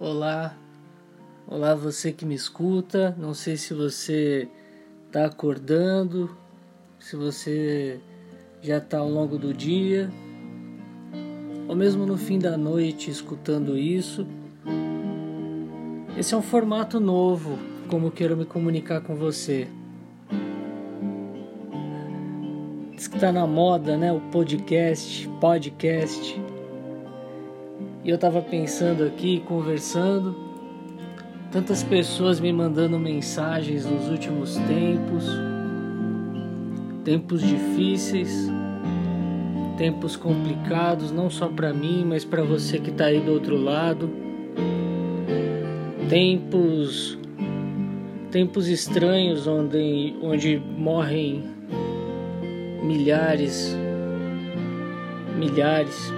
Olá, 0.00 0.56
olá 1.46 1.72
você 1.72 2.10
que 2.10 2.26
me 2.26 2.34
escuta. 2.34 3.14
Não 3.16 3.32
sei 3.32 3.56
se 3.56 3.72
você 3.72 4.48
está 5.06 5.24
acordando, 5.24 6.36
se 6.98 7.14
você 7.14 8.00
já 8.60 8.78
está 8.78 8.98
ao 8.98 9.08
longo 9.08 9.38
do 9.38 9.54
dia, 9.54 10.10
ou 11.68 11.76
mesmo 11.76 12.04
no 12.04 12.16
fim 12.16 12.40
da 12.40 12.56
noite 12.56 13.08
escutando 13.08 13.78
isso. 13.78 14.26
Esse 16.18 16.34
é 16.34 16.36
um 16.36 16.42
formato 16.42 16.98
novo, 16.98 17.56
como 17.88 18.10
quero 18.10 18.36
me 18.36 18.44
comunicar 18.44 19.00
com 19.00 19.14
você. 19.14 19.68
Diz 22.96 23.06
que 23.06 23.14
está 23.14 23.30
na 23.30 23.46
moda, 23.46 23.96
né? 23.96 24.12
O 24.12 24.20
podcast, 24.32 25.28
podcast. 25.40 26.43
E 28.04 28.10
eu 28.10 28.16
estava 28.16 28.42
pensando 28.42 29.02
aqui, 29.02 29.42
conversando, 29.46 30.36
tantas 31.50 31.82
pessoas 31.82 32.38
me 32.38 32.52
mandando 32.52 32.98
mensagens 32.98 33.86
nos 33.86 34.10
últimos 34.10 34.56
tempos, 34.56 35.24
tempos 37.02 37.40
difíceis, 37.40 38.50
tempos 39.78 40.16
complicados, 40.16 41.10
não 41.10 41.30
só 41.30 41.48
para 41.48 41.72
mim, 41.72 42.04
mas 42.06 42.26
para 42.26 42.42
você 42.42 42.78
que 42.78 42.90
está 42.90 43.06
aí 43.06 43.20
do 43.20 43.32
outro 43.32 43.56
lado. 43.56 44.10
Tempos 46.10 47.18
tempos 48.30 48.68
estranhos 48.68 49.46
onde 49.46 50.14
onde 50.20 50.58
morrem 50.58 51.44
milhares 52.82 53.74
milhares 55.38 56.12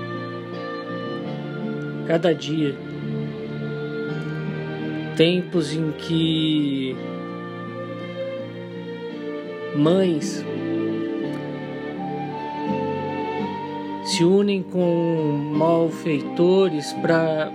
cada 2.06 2.34
dia. 2.34 2.74
Tempos 5.16 5.74
em 5.74 5.92
que 5.92 6.94
mães 9.74 10.44
se 14.04 14.24
unem 14.24 14.62
com 14.62 15.52
malfeitores 15.54 16.92
para 16.94 17.50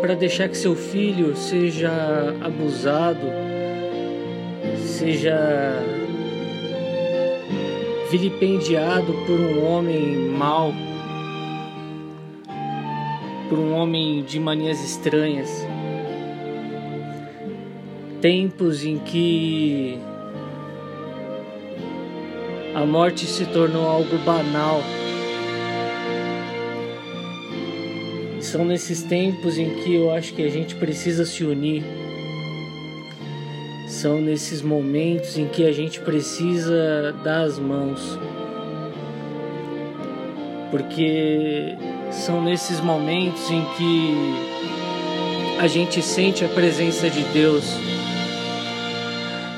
para 0.00 0.14
deixar 0.14 0.48
que 0.48 0.56
seu 0.56 0.76
filho 0.76 1.36
seja 1.36 1.90
abusado, 2.40 3.26
seja 4.76 5.36
vilipendiado 8.10 9.12
por 9.26 9.38
um 9.38 9.66
homem 9.66 10.28
mau 10.30 10.72
por 13.48 13.58
um 13.58 13.74
homem 13.74 14.22
de 14.22 14.38
manias 14.38 14.82
estranhas. 14.84 15.50
Tempos 18.20 18.84
em 18.84 18.98
que 18.98 19.98
a 22.74 22.84
morte 22.84 23.24
se 23.26 23.46
tornou 23.46 23.86
algo 23.86 24.18
banal. 24.18 24.82
São 28.40 28.64
nesses 28.64 29.02
tempos 29.02 29.58
em 29.58 29.70
que 29.76 29.94
eu 29.94 30.10
acho 30.12 30.34
que 30.34 30.42
a 30.42 30.48
gente 30.48 30.74
precisa 30.74 31.24
se 31.24 31.44
unir. 31.44 31.82
São 33.88 34.20
nesses 34.20 34.62
momentos 34.62 35.38
em 35.38 35.46
que 35.48 35.66
a 35.66 35.72
gente 35.72 36.00
precisa 36.00 37.12
dar 37.24 37.42
as 37.42 37.58
mãos. 37.58 38.18
Porque 40.70 41.76
são 42.10 42.42
nesses 42.42 42.80
momentos 42.80 43.50
em 43.50 43.64
que 43.76 44.58
a 45.60 45.66
gente 45.66 46.00
sente 46.02 46.44
a 46.44 46.48
presença 46.48 47.10
de 47.10 47.22
Deus. 47.24 47.64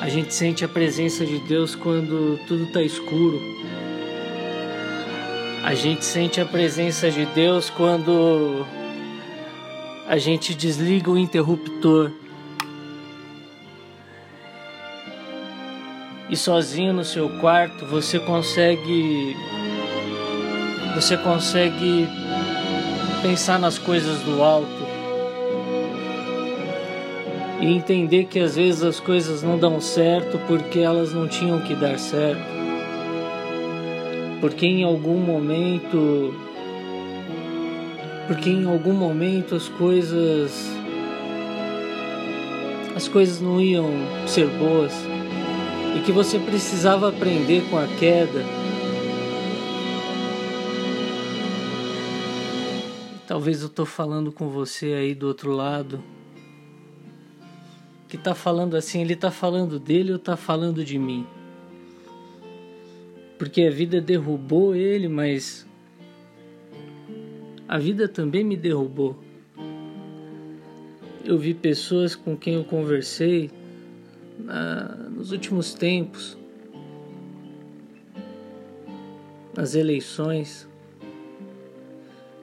A 0.01 0.09
gente 0.09 0.33
sente 0.33 0.65
a 0.65 0.69
presença 0.69 1.27
de 1.27 1.39
Deus 1.41 1.75
quando 1.75 2.39
tudo 2.47 2.65
está 2.65 2.83
escuro. 2.83 3.41
A 5.63 5.75
gente 5.75 6.05
sente 6.05 6.41
a 6.41 6.47
presença 6.47 7.11
de 7.11 7.27
Deus 7.27 7.69
quando 7.69 8.67
a 10.09 10.17
gente 10.17 10.55
desliga 10.55 11.11
o 11.11 11.19
interruptor. 11.19 12.11
E 16.31 16.37
sozinho 16.37 16.93
no 16.93 17.05
seu 17.05 17.29
quarto 17.41 17.85
você 17.87 18.19
consegue 18.19 19.37
você 20.95 21.17
consegue 21.17 22.09
pensar 23.23 23.59
nas 23.59 23.79
coisas 23.79 24.19
do 24.21 24.43
alto 24.43 24.69
e 27.61 27.67
entender 27.67 28.25
que 28.25 28.41
às 28.41 28.57
vezes 28.57 28.83
as 28.83 28.99
coisas 28.99 29.43
não 29.43 29.59
dão 29.59 29.81
certo 29.81 30.39
porque 30.47 30.79
elas 30.79 31.13
não 31.13 31.29
tinham 31.29 31.61
que 31.61 31.75
dar 31.75 31.99
certo. 31.99 32.43
Porque 34.41 34.67
em 34.67 34.83
algum 34.83 35.19
momento 35.19 36.35
porque 38.27 38.49
em 38.49 38.65
algum 38.65 38.93
momento 38.93 39.55
as 39.57 39.69
coisas 39.69 40.71
as 42.97 43.09
coisas 43.09 43.41
não 43.41 43.61
iam 43.61 43.91
ser 44.27 44.47
boas 44.47 44.93
e 45.97 46.01
que 46.01 46.13
você 46.13 46.39
precisava 46.39 47.09
aprender 47.09 47.63
com 47.71 47.77
a 47.77 47.87
queda 47.99 48.60
Talvez 53.31 53.63
eu 53.63 53.69
tô 53.69 53.87
falando 53.87 54.33
com 54.33 54.49
você 54.49 54.87
aí 54.87 55.15
do 55.15 55.29
outro 55.29 55.53
lado. 55.53 56.03
Que 58.09 58.19
tá 58.19 58.35
falando 58.35 58.77
assim, 58.77 59.03
ele 59.03 59.15
tá 59.15 59.31
falando 59.31 59.79
dele 59.79 60.13
ou 60.13 60.19
tá 60.19 60.37
falando 60.37 60.85
de 60.85 60.99
mim? 60.99 61.25
Porque 63.39 63.63
a 63.63 63.71
vida 63.71 64.01
derrubou 64.01 64.75
ele, 64.75 65.07
mas 65.07 65.65
a 67.69 67.79
vida 67.79 68.09
também 68.09 68.43
me 68.43 68.57
derrubou. 68.57 69.17
Eu 71.25 71.39
vi 71.39 71.55
pessoas 71.55 72.17
com 72.17 72.37
quem 72.37 72.55
eu 72.55 72.65
conversei 72.65 73.49
na, 74.41 74.97
nos 75.09 75.31
últimos 75.31 75.73
tempos, 75.73 76.37
nas 79.57 79.77
eleições, 79.77 80.69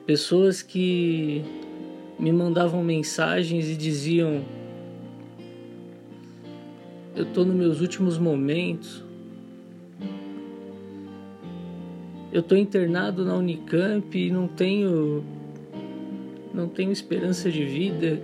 Pessoas 0.07 0.61
que 0.61 1.43
me 2.17 2.31
mandavam 2.31 2.81
mensagens 2.81 3.69
e 3.69 3.75
diziam: 3.75 4.41
Eu 7.13 7.23
estou 7.23 7.43
nos 7.43 7.53
meus 7.53 7.81
últimos 7.81 8.17
momentos. 8.17 9.03
Eu 12.31 12.39
estou 12.39 12.57
internado 12.57 13.25
na 13.25 13.35
Unicamp 13.35 14.17
e 14.17 14.31
não 14.31 14.47
tenho 14.47 15.25
não 16.53 16.69
tenho 16.69 16.93
esperança 16.93 17.51
de 17.51 17.65
vida. 17.65 18.21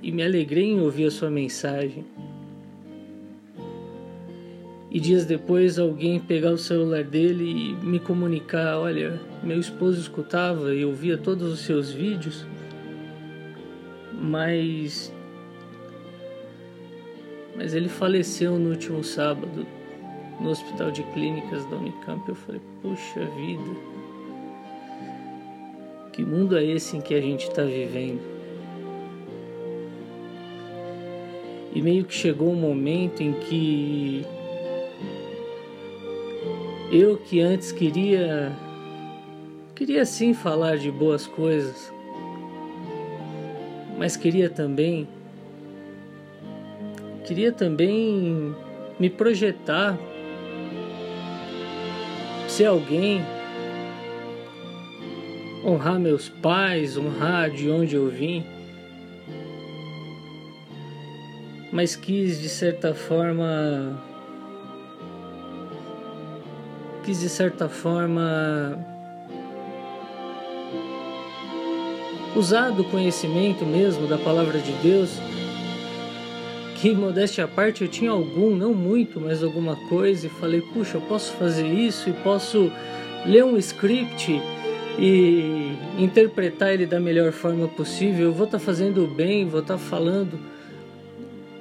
E 0.00 0.12
me 0.12 0.22
alegrei 0.22 0.66
em 0.66 0.80
ouvir 0.80 1.06
a 1.06 1.10
sua 1.10 1.28
mensagem 1.28 2.04
e 4.94 5.00
dias 5.00 5.26
depois 5.26 5.76
alguém 5.76 6.20
pegar 6.20 6.52
o 6.52 6.56
celular 6.56 7.02
dele 7.02 7.44
e 7.44 7.84
me 7.84 7.98
comunicar: 7.98 8.78
olha, 8.78 9.20
meu 9.42 9.58
esposo 9.58 10.00
escutava 10.00 10.72
e 10.72 10.84
ouvia 10.84 11.18
todos 11.18 11.52
os 11.52 11.60
seus 11.60 11.90
vídeos, 11.90 12.46
mas. 14.12 15.12
Mas 17.56 17.74
ele 17.74 17.88
faleceu 17.88 18.56
no 18.56 18.70
último 18.70 19.02
sábado 19.02 19.66
no 20.40 20.50
hospital 20.50 20.92
de 20.92 21.02
clínicas 21.12 21.64
da 21.66 21.76
Unicamp. 21.76 22.28
Eu 22.28 22.36
falei: 22.36 22.60
puxa 22.80 23.18
vida, 23.36 23.76
que 26.12 26.24
mundo 26.24 26.56
é 26.56 26.64
esse 26.64 26.96
em 26.96 27.00
que 27.00 27.14
a 27.14 27.20
gente 27.20 27.48
está 27.48 27.64
vivendo? 27.64 28.22
E 31.74 31.82
meio 31.82 32.04
que 32.04 32.14
chegou 32.14 32.52
um 32.52 32.54
momento 32.54 33.24
em 33.24 33.32
que 33.32 34.24
eu 36.90 37.16
que 37.18 37.40
antes 37.40 37.72
queria 37.72 38.52
queria 39.74 40.04
sim 40.04 40.32
falar 40.32 40.76
de 40.76 40.90
boas 40.90 41.26
coisas, 41.26 41.92
mas 43.98 44.16
queria 44.16 44.48
também 44.48 45.08
queria 47.24 47.50
também 47.50 48.54
me 49.00 49.10
projetar 49.10 49.98
ser 52.46 52.66
alguém, 52.66 53.20
honrar 55.64 55.98
meus 55.98 56.28
pais, 56.28 56.96
honrar 56.96 57.50
de 57.50 57.68
onde 57.68 57.96
eu 57.96 58.08
vim. 58.08 58.44
Mas 61.72 61.96
quis 61.96 62.40
de 62.40 62.48
certa 62.48 62.94
forma 62.94 64.00
quis 67.04 67.20
de 67.20 67.28
certa 67.28 67.68
forma 67.68 68.78
usar 72.34 72.70
do 72.70 72.82
conhecimento 72.84 73.64
mesmo 73.64 74.06
da 74.06 74.16
palavra 74.16 74.58
de 74.58 74.72
Deus, 74.82 75.10
que 76.76 76.94
modéstia 76.94 77.44
à 77.44 77.48
parte 77.48 77.82
eu 77.82 77.88
tinha 77.88 78.10
algum, 78.10 78.56
não 78.56 78.74
muito, 78.74 79.20
mas 79.20 79.42
alguma 79.42 79.76
coisa, 79.88 80.26
e 80.26 80.30
falei, 80.30 80.60
puxa, 80.60 80.96
eu 80.96 81.00
posso 81.02 81.32
fazer 81.34 81.66
isso 81.66 82.08
e 82.08 82.12
posso 82.12 82.72
ler 83.26 83.44
um 83.44 83.56
script 83.58 84.40
e 84.98 85.76
interpretar 85.98 86.72
ele 86.72 86.86
da 86.86 86.98
melhor 86.98 87.32
forma 87.32 87.68
possível. 87.68 88.26
Eu 88.26 88.32
vou 88.32 88.46
estar 88.46 88.58
tá 88.58 88.64
fazendo 88.64 89.06
bem, 89.06 89.46
vou 89.46 89.60
estar 89.60 89.74
tá 89.74 89.78
falando, 89.78 90.38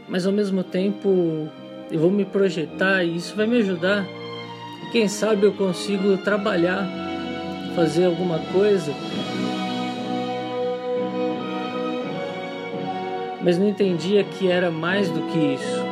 mas 0.07 0.25
ao 0.25 0.33
mesmo 0.33 0.63
tempo 0.63 1.49
eu 1.91 1.99
vou 1.99 2.11
me 2.11 2.25
projetar 2.25 3.03
e 3.03 3.15
isso 3.15 3.35
vai 3.35 3.45
me 3.45 3.57
ajudar. 3.57 4.22
Quem 4.91 5.07
sabe 5.07 5.45
eu 5.45 5.53
consigo 5.53 6.17
trabalhar, 6.17 6.87
fazer 7.75 8.05
alguma 8.05 8.39
coisa. 8.39 8.93
Mas 13.41 13.57
não 13.57 13.67
entendia 13.67 14.23
que 14.23 14.49
era 14.49 14.69
mais 14.69 15.09
do 15.09 15.21
que 15.23 15.55
isso. 15.55 15.83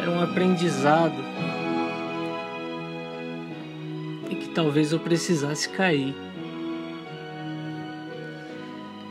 Era 0.00 0.10
um 0.10 0.22
aprendizado. 0.22 1.24
E 4.30 4.34
que 4.34 4.48
talvez 4.48 4.92
eu 4.92 5.00
precisasse 5.00 5.68
cair 5.68 6.14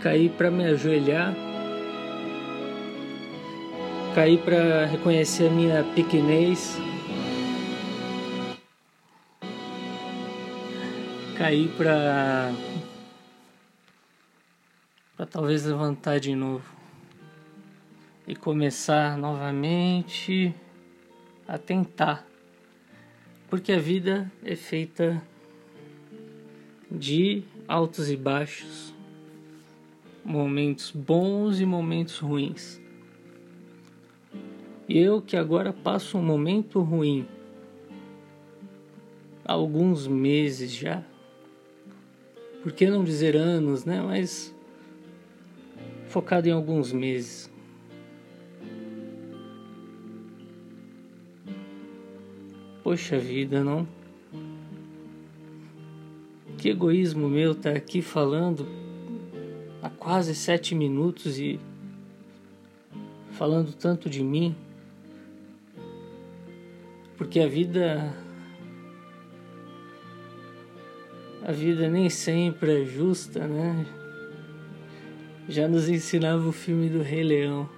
caí 0.03 0.27
para 0.27 0.51
me 0.51 0.65
ajoelhar, 0.65 1.33
caí 4.13 4.37
para 4.37 4.85
reconhecer 4.85 5.47
a 5.47 5.49
minha 5.49 5.83
pequenez, 5.95 6.77
caí 11.43 11.67
para 11.67 12.53
para 15.17 15.25
talvez 15.25 15.65
levantar 15.65 16.17
de 16.17 16.33
novo. 16.33 16.63
E 18.25 18.33
começar 18.33 19.17
novamente 19.17 20.55
a 21.45 21.57
tentar, 21.57 22.25
porque 23.49 23.73
a 23.73 23.77
vida 23.77 24.31
é 24.41 24.55
feita 24.55 25.21
de 26.89 27.43
altos 27.67 28.09
e 28.09 28.15
baixos 28.15 28.93
momentos 30.23 30.91
bons 30.91 31.59
e 31.59 31.65
momentos 31.65 32.19
ruins. 32.19 32.81
Eu 34.87 35.21
que 35.21 35.35
agora 35.35 35.73
passo 35.73 36.17
um 36.17 36.23
momento 36.23 36.79
ruim, 36.79 37.27
alguns 39.43 40.07
meses 40.07 40.71
já, 40.71 41.03
por 42.63 42.71
que 42.71 42.89
não 42.89 43.03
dizer 43.03 43.35
anos, 43.35 43.83
né? 43.83 44.01
Mas 44.01 44.55
focado 46.07 46.47
em 46.47 46.51
alguns 46.51 46.93
meses. 46.93 47.51
Poxa 52.81 53.19
vida, 53.19 53.61
não? 53.61 53.85
Que 56.57 56.69
egoísmo 56.69 57.27
meu 57.27 57.51
estar 57.51 57.71
tá 57.73 57.77
aqui 57.77 58.01
falando 58.01 58.65
há 59.81 59.89
quase 59.89 60.33
sete 60.33 60.73
minutos 60.73 61.37
e 61.37 61.59
falando 63.31 63.73
tanto 63.73 64.09
de 64.09 64.23
mim, 64.23 64.55
porque 67.17 67.41
a 67.41 67.47
vida 67.47 68.22
a 71.45 71.51
vida 71.51 71.89
nem 71.89 72.09
sempre 72.09 72.83
é 72.83 72.85
justa, 72.85 73.45
né? 73.45 73.85
Já 75.49 75.67
nos 75.67 75.89
ensinava 75.89 76.47
o 76.47 76.53
filme 76.53 76.87
do 76.87 77.01
Rei 77.01 77.21
Leão. 77.21 77.69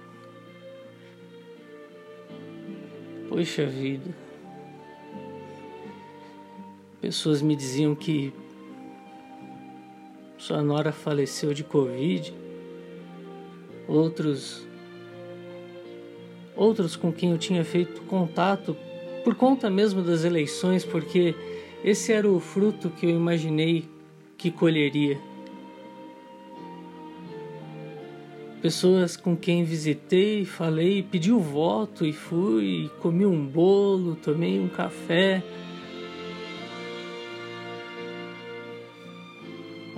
Poxa 3.28 3.66
vida. 3.66 4.14
Pessoas 7.00 7.42
me 7.42 7.56
diziam 7.56 7.94
que 7.96 8.32
sua 10.38 10.62
nora 10.62 10.92
faleceu 10.92 11.52
de 11.52 11.64
Covid, 11.64 12.32
outros 13.88 14.64
outros 16.54 16.94
com 16.96 17.12
quem 17.12 17.32
eu 17.32 17.38
tinha 17.38 17.64
feito 17.64 18.00
contato 18.02 18.76
por 19.24 19.34
conta 19.34 19.68
mesmo 19.68 20.02
das 20.02 20.24
eleições, 20.24 20.84
porque 20.84 21.34
esse 21.86 22.12
era 22.12 22.28
o 22.28 22.40
fruto 22.40 22.90
que 22.90 23.06
eu 23.06 23.10
imaginei 23.10 23.88
que 24.36 24.50
colheria. 24.50 25.18
Pessoas 28.60 29.16
com 29.16 29.36
quem 29.36 29.62
visitei, 29.62 30.44
falei, 30.44 31.02
pedi 31.02 31.30
o 31.30 31.38
voto 31.38 32.04
e 32.04 32.12
fui, 32.12 32.90
comi 33.00 33.24
um 33.24 33.46
bolo, 33.46 34.16
tomei 34.16 34.58
um 34.58 34.68
café 34.68 35.42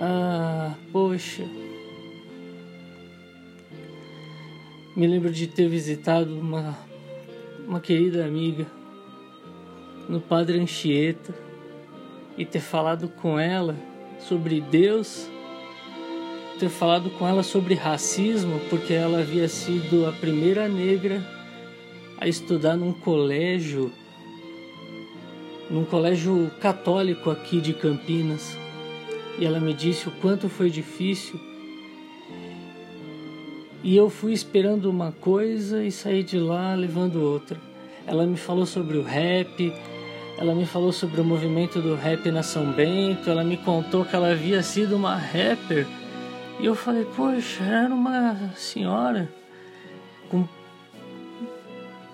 Ah, 0.01 0.75
poxa. 0.93 1.45
Me 4.95 5.07
lembro 5.09 5.33
de 5.33 5.49
ter 5.49 5.69
visitado 5.69 6.39
uma, 6.39 6.79
uma 7.67 7.81
querida 7.81 8.25
amiga 8.25 8.65
no 10.09 10.21
Padre 10.21 10.61
Anchieta 10.61 11.48
e 12.39 12.47
ter 12.47 12.61
falado 12.61 13.09
com 13.09 13.39
ela 13.39 13.77
sobre 14.19 14.61
Deus, 14.61 15.29
ter 16.59 16.71
falado 16.71 17.11
com 17.11 17.29
ela 17.29 17.43
sobre 17.43 17.75
racismo, 17.75 18.59
porque 18.71 18.95
ela 18.95 19.19
havia 19.19 19.49
sido 19.49 20.07
a 20.07 20.13
primeira 20.13 20.67
negra 20.69 21.23
a 22.19 22.27
estudar 22.27 22.77
num 22.77 22.93
colégio, 22.95 23.93
num 25.69 25.85
colégio 25.85 26.51
católico 26.61 27.31
aqui 27.31 27.61
de 27.61 27.75
Campinas 27.75 28.57
e 29.39 29.47
ela 29.47 29.61
me 29.61 29.73
disse 29.73 30.09
o 30.09 30.13
quanto 30.13 30.49
foi 30.49 30.69
difícil. 30.69 31.39
E 33.83 33.97
eu 33.97 34.11
fui 34.11 34.33
esperando 34.33 34.91
uma 34.91 35.13
coisa 35.13 35.85
e 35.85 35.93
saí 35.93 36.25
de 36.25 36.39
lá 36.39 36.75
levando 36.75 37.23
outra. 37.23 37.57
Ela 38.05 38.27
me 38.27 38.37
falou 38.37 38.67
sobre 38.67 38.99
o 38.99 39.03
rap, 39.03 39.73
ela 40.39 40.55
me 40.55 40.65
falou 40.65 40.93
sobre 40.93 41.21
o 41.21 41.25
movimento 41.25 41.83
do 41.83 41.97
rap 41.97 42.31
na 42.31 42.45
São 42.45 42.71
Bento, 42.71 43.29
ela 43.29 43.43
me 43.43 43.57
contou 43.57 44.05
que 44.05 44.15
ela 44.15 44.31
havia 44.31 44.63
sido 44.63 44.95
uma 44.95 45.17
rapper. 45.17 45.85
E 46.61 46.67
eu 46.67 46.77
falei, 46.77 47.05
poxa, 47.05 47.65
era 47.65 47.93
uma 47.93 48.53
senhora 48.55 49.29
com 50.31 50.47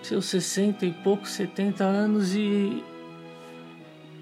seus 0.03 0.25
60 0.25 0.87
e 0.87 0.93
poucos, 0.93 1.31
70 1.31 1.85
anos 1.85 2.35
e 2.35 2.83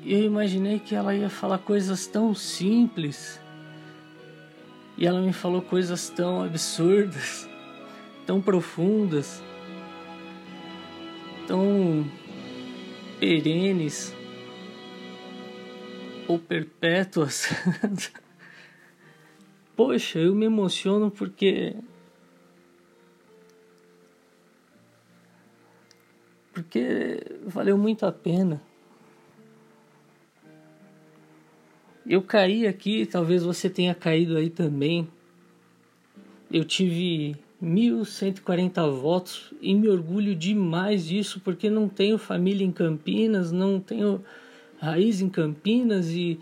eu 0.05 0.25
imaginei 0.25 0.81
que 0.81 0.97
ela 0.97 1.15
ia 1.15 1.31
falar 1.31 1.59
coisas 1.59 2.09
tão 2.09 2.35
simples. 2.35 3.41
E 4.99 5.07
ela 5.07 5.21
me 5.21 5.33
falou 5.33 5.63
coisas 5.63 6.09
tão 6.11 6.43
absurdas, 6.43 7.49
tão 8.27 8.41
profundas, 8.41 9.41
tão 11.47 12.05
perenes 13.23 14.13
ou 16.27 16.41
perpétuas. 16.41 17.47
Poxa, 19.77 20.19
eu 20.19 20.35
me 20.35 20.47
emociono 20.47 21.09
porque 21.09 21.77
porque 26.53 27.21
valeu 27.47 27.79
muito 27.79 28.05
a 28.05 28.11
pena. 28.11 28.61
Eu 32.05 32.23
caí 32.23 32.67
aqui, 32.67 33.07
talvez 33.07 33.45
você 33.45 33.71
tenha 33.71 33.95
caído 33.95 34.37
aí 34.37 34.51
também. 34.51 35.07
Eu 36.51 36.65
tive 36.65 37.37
1.140 37.63 38.91
votos 38.91 39.55
e 39.61 39.75
me 39.75 39.89
orgulho 39.89 40.35
demais 40.35 41.07
disso 41.07 41.41
porque 41.45 41.71
não 41.71 41.89
tenho 41.89 42.19
família 42.19 42.65
em 42.65 42.73
Campinas, 42.73 43.53
não 43.53 43.79
tenho 43.79 44.25
raiz 44.81 45.21
em 45.21 45.29
Campinas 45.29 46.11
e 46.11 46.41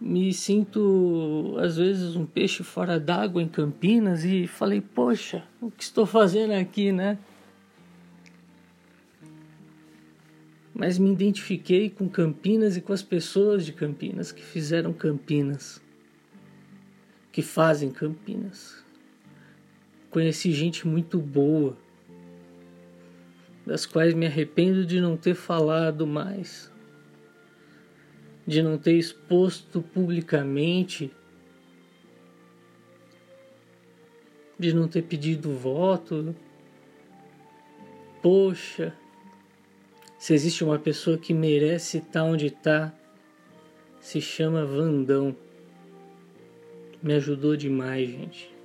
me 0.00 0.32
sinto 0.32 1.56
às 1.58 1.76
vezes 1.76 2.14
um 2.14 2.26
peixe 2.26 2.62
fora 2.62 3.00
d'água 3.00 3.42
em 3.42 3.48
Campinas 3.48 4.24
e 4.24 4.46
falei, 4.46 4.80
poxa, 4.80 5.42
o 5.60 5.70
que 5.70 5.82
estou 5.82 6.04
fazendo 6.04 6.52
aqui, 6.52 6.92
né? 6.92 7.18
mas 10.78 10.96
me 10.96 11.10
identifiquei 11.10 11.90
com 11.90 12.08
Campinas 12.08 12.76
e 12.76 12.80
com 12.80 12.92
as 12.92 13.02
pessoas 13.02 13.66
de 13.66 13.72
Campinas 13.72 14.30
que 14.30 14.44
fizeram 14.44 14.92
Campinas, 14.92 15.82
que 17.32 17.42
fazem 17.42 17.90
Campinas. 17.90 18.84
Conheci 20.18 20.50
gente 20.50 20.84
muito 20.84 21.20
boa, 21.20 21.76
das 23.64 23.86
quais 23.86 24.12
me 24.14 24.26
arrependo 24.26 24.84
de 24.84 25.00
não 25.00 25.16
ter 25.16 25.36
falado 25.36 26.08
mais, 26.08 26.72
de 28.44 28.60
não 28.60 28.76
ter 28.76 28.94
exposto 28.94 29.80
publicamente 29.80 31.08
de 34.58 34.74
não 34.74 34.88
ter 34.88 35.02
pedido 35.02 35.52
voto. 35.52 36.34
Poxa, 38.20 38.92
se 40.18 40.34
existe 40.34 40.64
uma 40.64 40.80
pessoa 40.80 41.16
que 41.16 41.32
merece 41.32 41.98
estar 41.98 42.24
onde 42.24 42.46
está, 42.46 42.92
se 44.00 44.20
chama 44.20 44.66
Vandão. 44.66 45.36
Me 47.00 47.14
ajudou 47.14 47.56
demais, 47.56 48.10
gente. 48.10 48.57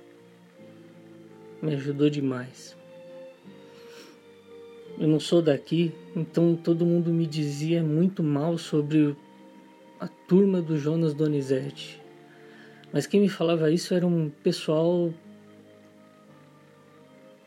Me 1.64 1.72
ajudou 1.76 2.10
demais. 2.10 2.76
Eu 4.98 5.08
não 5.08 5.18
sou 5.18 5.40
daqui, 5.40 5.94
então 6.14 6.54
todo 6.54 6.84
mundo 6.84 7.10
me 7.10 7.26
dizia 7.26 7.82
muito 7.82 8.22
mal 8.22 8.58
sobre 8.58 9.16
a 9.98 10.06
turma 10.06 10.60
do 10.60 10.76
Jonas 10.76 11.14
Donizete. 11.14 11.98
Mas 12.92 13.06
quem 13.06 13.18
me 13.18 13.30
falava 13.30 13.70
isso 13.70 13.94
era 13.94 14.06
um 14.06 14.28
pessoal 14.28 15.10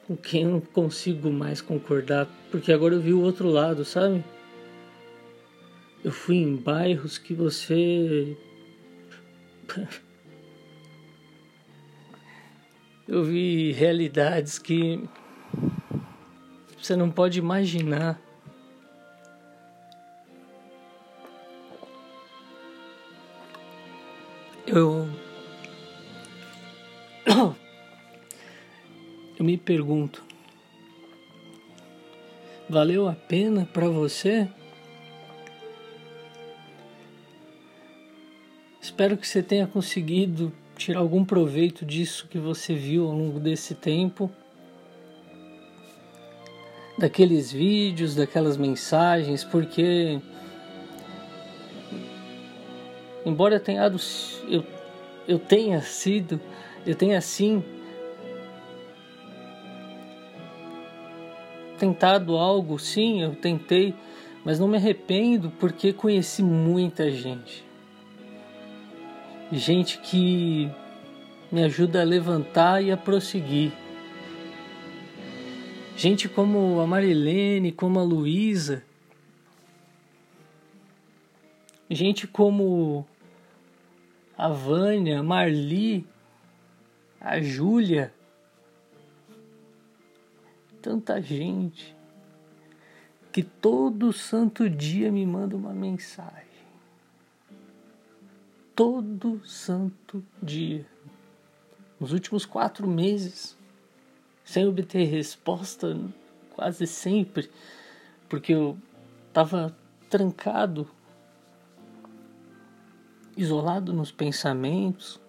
com 0.08 0.18
quem 0.18 0.46
eu 0.46 0.50
não 0.50 0.62
consigo 0.62 1.30
mais 1.30 1.62
concordar, 1.62 2.28
porque 2.50 2.74
agora 2.74 2.96
eu 2.96 3.00
vi 3.00 3.14
o 3.14 3.22
outro 3.22 3.48
lado, 3.48 3.86
sabe? 3.86 4.26
Eu 6.04 6.12
fui 6.12 6.38
em 6.38 6.56
bairros 6.56 7.20
que 7.20 7.36
você. 7.36 8.36
Eu 13.08 13.24
vi 13.24 13.72
realidades 13.72 14.60
que 14.60 15.08
você 16.78 16.96
não 16.96 17.10
pode 17.10 17.40
imaginar. 17.40 18.20
Eu. 24.66 25.08
Eu 29.40 29.46
me 29.46 29.56
pergunto: 29.56 30.24
valeu 32.68 33.08
a 33.08 33.14
pena 33.14 33.66
para 33.72 33.88
você? 33.88 34.50
Espero 38.82 39.16
que 39.16 39.28
você 39.28 39.44
tenha 39.44 39.68
conseguido 39.68 40.52
tirar 40.78 41.00
algum 41.00 41.26
proveito 41.26 41.86
disso 41.86 42.28
que 42.30 42.38
você 42.38 42.74
viu 42.74 43.06
ao 43.06 43.16
longo 43.16 43.40
desse 43.40 43.74
tempo. 43.76 44.32
Daqueles 46.98 47.52
vídeos, 47.52 48.16
daquelas 48.16 48.58
mensagens, 48.58 49.44
porque 49.44 50.20
embora 53.26 53.56
eu 53.56 53.60
tenha, 53.60 53.92
eu, 54.50 54.64
eu 55.28 55.38
tenha 55.38 55.82
sido, 55.82 56.40
eu 56.86 56.96
tenha 56.96 57.22
sim 57.22 57.64
tentado 61.78 62.36
algo, 62.36 62.80
sim, 62.80 63.22
eu 63.22 63.36
tentei, 63.36 63.94
mas 64.44 64.60
não 64.60 64.68
me 64.68 64.78
arrependo 64.78 65.52
porque 65.60 65.94
conheci 65.94 66.42
muita 66.42 67.12
gente 67.12 67.67
gente 69.52 70.00
que 70.00 70.70
me 71.52 71.64
ajuda 71.64 72.02
a 72.02 72.06
levantar 72.06 72.84
e 72.84 72.92
a 72.92 72.98
prosseguir. 72.98 73.72
Gente 75.96 76.28
como 76.28 76.80
a 76.82 76.88
Marilene, 76.88 77.72
como 77.72 78.00
a 78.00 78.04
Luísa. 78.04 78.84
Gente 81.90 82.28
como 82.28 83.08
a 84.38 84.50
Vânia, 84.50 85.20
a 85.20 85.24
Marli, 85.24 86.06
a 87.20 87.40
Júlia. 87.42 88.14
Tanta 90.82 91.22
gente 91.22 91.96
que 93.32 93.42
todo 93.42 94.12
santo 94.12 94.70
dia 94.70 95.12
me 95.12 95.26
manda 95.26 95.56
uma 95.56 95.74
mensagem 95.74 96.47
todo 98.78 99.42
santo 99.44 100.24
dia. 100.40 100.86
Nos 102.00 102.14
últimos 102.14 102.46
quatro 102.46 102.88
meses, 102.88 103.58
sem 104.46 104.68
obter 104.68 105.06
resposta, 105.06 106.00
quase 106.52 106.86
sempre, 106.86 107.50
porque 108.30 108.54
eu 108.54 108.78
estava 109.30 109.76
trancado, 110.12 110.88
isolado 113.36 113.92
nos 113.94 114.12
pensamentos, 114.12 115.20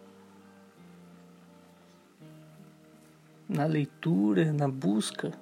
na 3.49 3.65
leitura, 3.65 4.53
na 4.53 4.69
busca. 4.69 5.33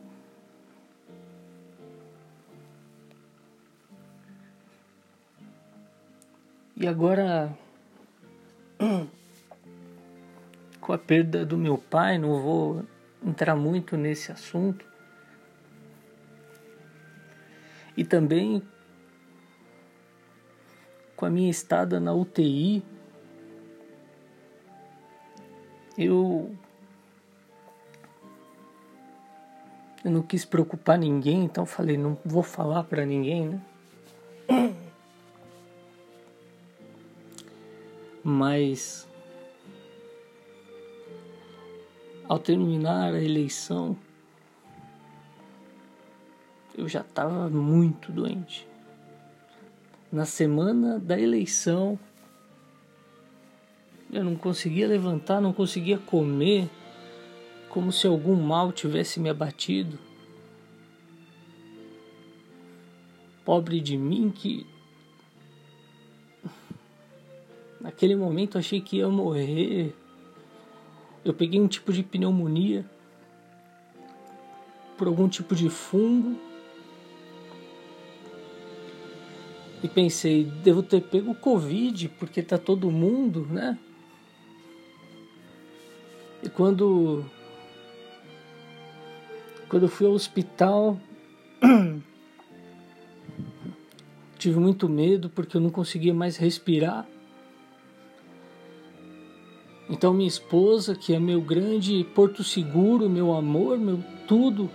E 6.76 6.86
agora 6.86 7.65
com 10.80 10.92
a 10.92 10.98
perda 10.98 11.44
do 11.44 11.56
meu 11.56 11.78
pai, 11.78 12.18
não 12.18 12.40
vou 12.40 12.84
entrar 13.24 13.56
muito 13.56 13.96
nesse 13.96 14.30
assunto. 14.30 14.84
E 17.96 18.04
também 18.04 18.62
com 21.16 21.24
a 21.24 21.30
minha 21.30 21.50
estada 21.50 21.98
na 21.98 22.12
UTI, 22.12 22.84
eu 25.96 26.54
eu 30.04 30.10
não 30.10 30.22
quis 30.22 30.44
preocupar 30.44 30.98
ninguém, 30.98 31.44
então 31.44 31.66
falei, 31.66 31.96
não 31.96 32.16
vou 32.24 32.42
falar 32.42 32.84
para 32.84 33.04
ninguém, 33.04 33.48
né? 33.48 33.60
Mas 38.28 39.08
ao 42.28 42.40
terminar 42.40 43.14
a 43.14 43.22
eleição, 43.22 43.96
eu 46.76 46.88
já 46.88 47.02
estava 47.02 47.48
muito 47.48 48.10
doente. 48.10 48.66
Na 50.10 50.26
semana 50.26 50.98
da 50.98 51.16
eleição, 51.16 51.96
eu 54.12 54.24
não 54.24 54.34
conseguia 54.34 54.88
levantar, 54.88 55.40
não 55.40 55.52
conseguia 55.52 55.96
comer, 55.96 56.68
como 57.68 57.92
se 57.92 58.08
algum 58.08 58.34
mal 58.34 58.72
tivesse 58.72 59.20
me 59.20 59.30
abatido. 59.30 60.00
Pobre 63.44 63.80
de 63.80 63.96
mim 63.96 64.32
que 64.34 64.66
Naquele 67.80 68.16
momento 68.16 68.58
achei 68.58 68.80
que 68.80 68.98
ia 68.98 69.08
morrer. 69.08 69.94
Eu 71.24 71.34
peguei 71.34 71.60
um 71.60 71.68
tipo 71.68 71.92
de 71.92 72.02
pneumonia 72.02 72.84
por 74.96 75.06
algum 75.06 75.28
tipo 75.28 75.54
de 75.54 75.68
fungo. 75.68 76.38
E 79.82 79.88
pensei, 79.88 80.44
devo 80.44 80.82
ter 80.82 81.02
pego 81.02 81.34
Covid, 81.34 82.08
porque 82.18 82.42
tá 82.42 82.56
todo 82.56 82.90
mundo, 82.90 83.46
né? 83.50 83.78
E 86.42 86.48
quando 86.48 87.24
quando 89.68 89.82
eu 89.82 89.88
fui 89.88 90.06
ao 90.06 90.12
hospital, 90.12 90.98
tive 94.38 94.58
muito 94.58 94.88
medo 94.88 95.28
porque 95.28 95.56
eu 95.56 95.60
não 95.60 95.70
conseguia 95.70 96.14
mais 96.14 96.36
respirar. 96.36 97.06
Então, 99.88 100.12
minha 100.12 100.28
esposa, 100.28 100.96
que 100.96 101.14
é 101.14 101.20
meu 101.20 101.40
grande 101.40 102.04
porto 102.12 102.42
seguro, 102.42 103.08
meu 103.08 103.32
amor, 103.32 103.78
meu 103.78 104.02
tudo, 104.26 104.68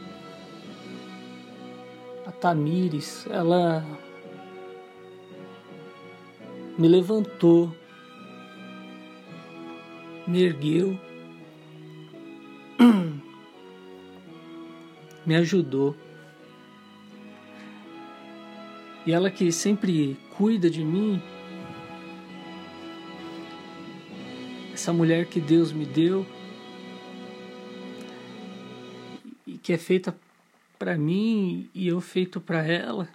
a 2.26 2.32
Tamires, 2.32 3.28
ela 3.30 3.86
me 6.78 6.88
levantou, 6.88 7.76
me 10.26 10.44
ergueu, 10.44 10.98
me 15.26 15.36
ajudou. 15.36 15.94
E 19.06 19.12
ela 19.12 19.30
que 19.30 19.52
sempre 19.52 20.18
cuida 20.38 20.70
de 20.70 20.86
mim, 20.86 21.22
essa 24.82 24.92
mulher 24.92 25.28
que 25.28 25.40
Deus 25.40 25.72
me 25.72 25.86
deu 25.86 26.26
e 29.46 29.56
que 29.56 29.74
é 29.74 29.78
feita 29.78 30.16
para 30.80 30.98
mim 30.98 31.70
e 31.72 31.88
eu 31.88 32.02
feito 32.02 32.42
para 32.42 32.66
ela. 32.66 33.08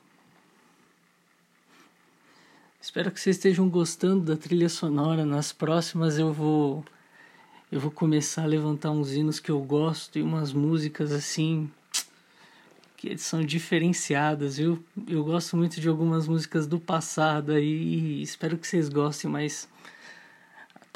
Espero 2.81 3.11
que 3.11 3.19
vocês 3.19 3.35
estejam 3.35 3.69
gostando 3.69 4.23
da 4.23 4.37
trilha 4.37 4.69
sonora. 4.69 5.27
Nas 5.27 5.53
próximas 5.53 6.21
eu 6.21 6.33
vou 6.33 6.85
eu 7.73 7.81
vou 7.81 7.91
começar 7.91 8.45
a 8.45 8.47
levantar 8.47 8.93
uns 8.93 9.13
hinos 9.13 9.41
que 9.41 9.51
eu 9.51 9.61
gosto 9.61 10.21
e 10.21 10.23
umas 10.23 10.53
músicas 10.53 11.11
assim 11.11 11.69
que 12.97 13.19
são 13.19 13.45
diferenciadas, 13.45 14.59
viu? 14.59 14.81
Eu 15.09 15.25
gosto 15.25 15.57
muito 15.57 15.81
de 15.81 15.89
algumas 15.89 16.29
músicas 16.29 16.65
do 16.65 16.79
passado 16.79 17.51
aí 17.51 17.65
e 17.67 18.23
espero 18.23 18.57
que 18.57 18.69
vocês 18.69 18.89
gostem, 18.89 19.29
mas 19.29 19.69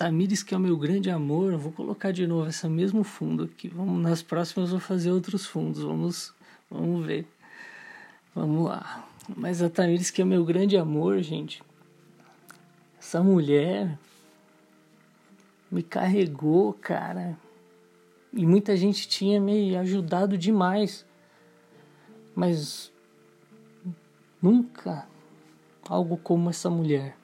Tamires, 0.01 0.43
que 0.43 0.55
é 0.55 0.57
o 0.57 0.61
meu 0.61 0.79
grande 0.79 1.11
amor, 1.11 1.59
vou 1.59 1.71
colocar 1.73 2.11
de 2.11 2.27
novo 2.27 2.49
esse 2.49 2.67
mesmo 2.67 3.05
fundo 3.05 3.45
aqui. 3.45 3.69
Vamos 3.69 4.03
nas 4.03 4.23
próximas 4.23 4.71
vou 4.71 4.81
fazer 4.81 5.13
outros 5.13 5.45
fundos. 5.45 5.83
Vamos, 5.83 6.33
vamos 6.71 7.05
ver. 7.05 7.27
Vamos 8.35 8.65
lá. 8.65 9.07
Mas 9.37 9.61
a 9.61 9.69
Tamires, 9.69 10.11
que 10.11 10.23
é 10.23 10.25
o 10.25 10.27
meu 10.27 10.43
grande 10.43 10.75
amor, 10.79 11.21
gente. 11.21 11.63
Essa 12.99 13.23
mulher 13.23 13.99
me 15.71 15.83
carregou, 15.83 16.73
cara. 16.73 17.39
E 18.33 18.47
muita 18.47 18.79
gente 18.79 19.07
tinha 19.07 19.39
me 19.39 19.77
ajudado 19.77 20.39
demais. 20.39 21.05
Mas 22.35 22.91
nunca 24.41 25.07
algo 25.87 26.17
como 26.17 26.49
essa 26.49 26.71
mulher. 26.71 27.20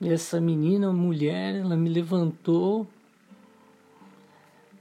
E 0.00 0.08
essa 0.08 0.40
menina, 0.40 0.92
mulher, 0.92 1.54
ela 1.54 1.76
me 1.76 1.88
levantou. 1.88 2.86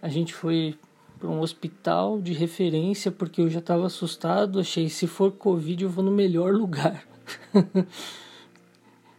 A 0.02 0.10
gente 0.10 0.34
foi 0.34 0.78
para 1.20 1.30
um 1.30 1.40
hospital 1.40 2.20
de 2.20 2.34
referência 2.34 3.12
porque 3.12 3.42
eu 3.42 3.50
já 3.50 3.60
estava 3.60 3.86
assustado. 3.86 4.60
Achei 4.60 4.90
se 4.90 5.08
for 5.08 5.32
Covid 5.32 5.84
eu 5.84 5.90
vou 5.90 6.04
no 6.04 6.12
melhor 6.12 6.52
lugar. 6.56 7.08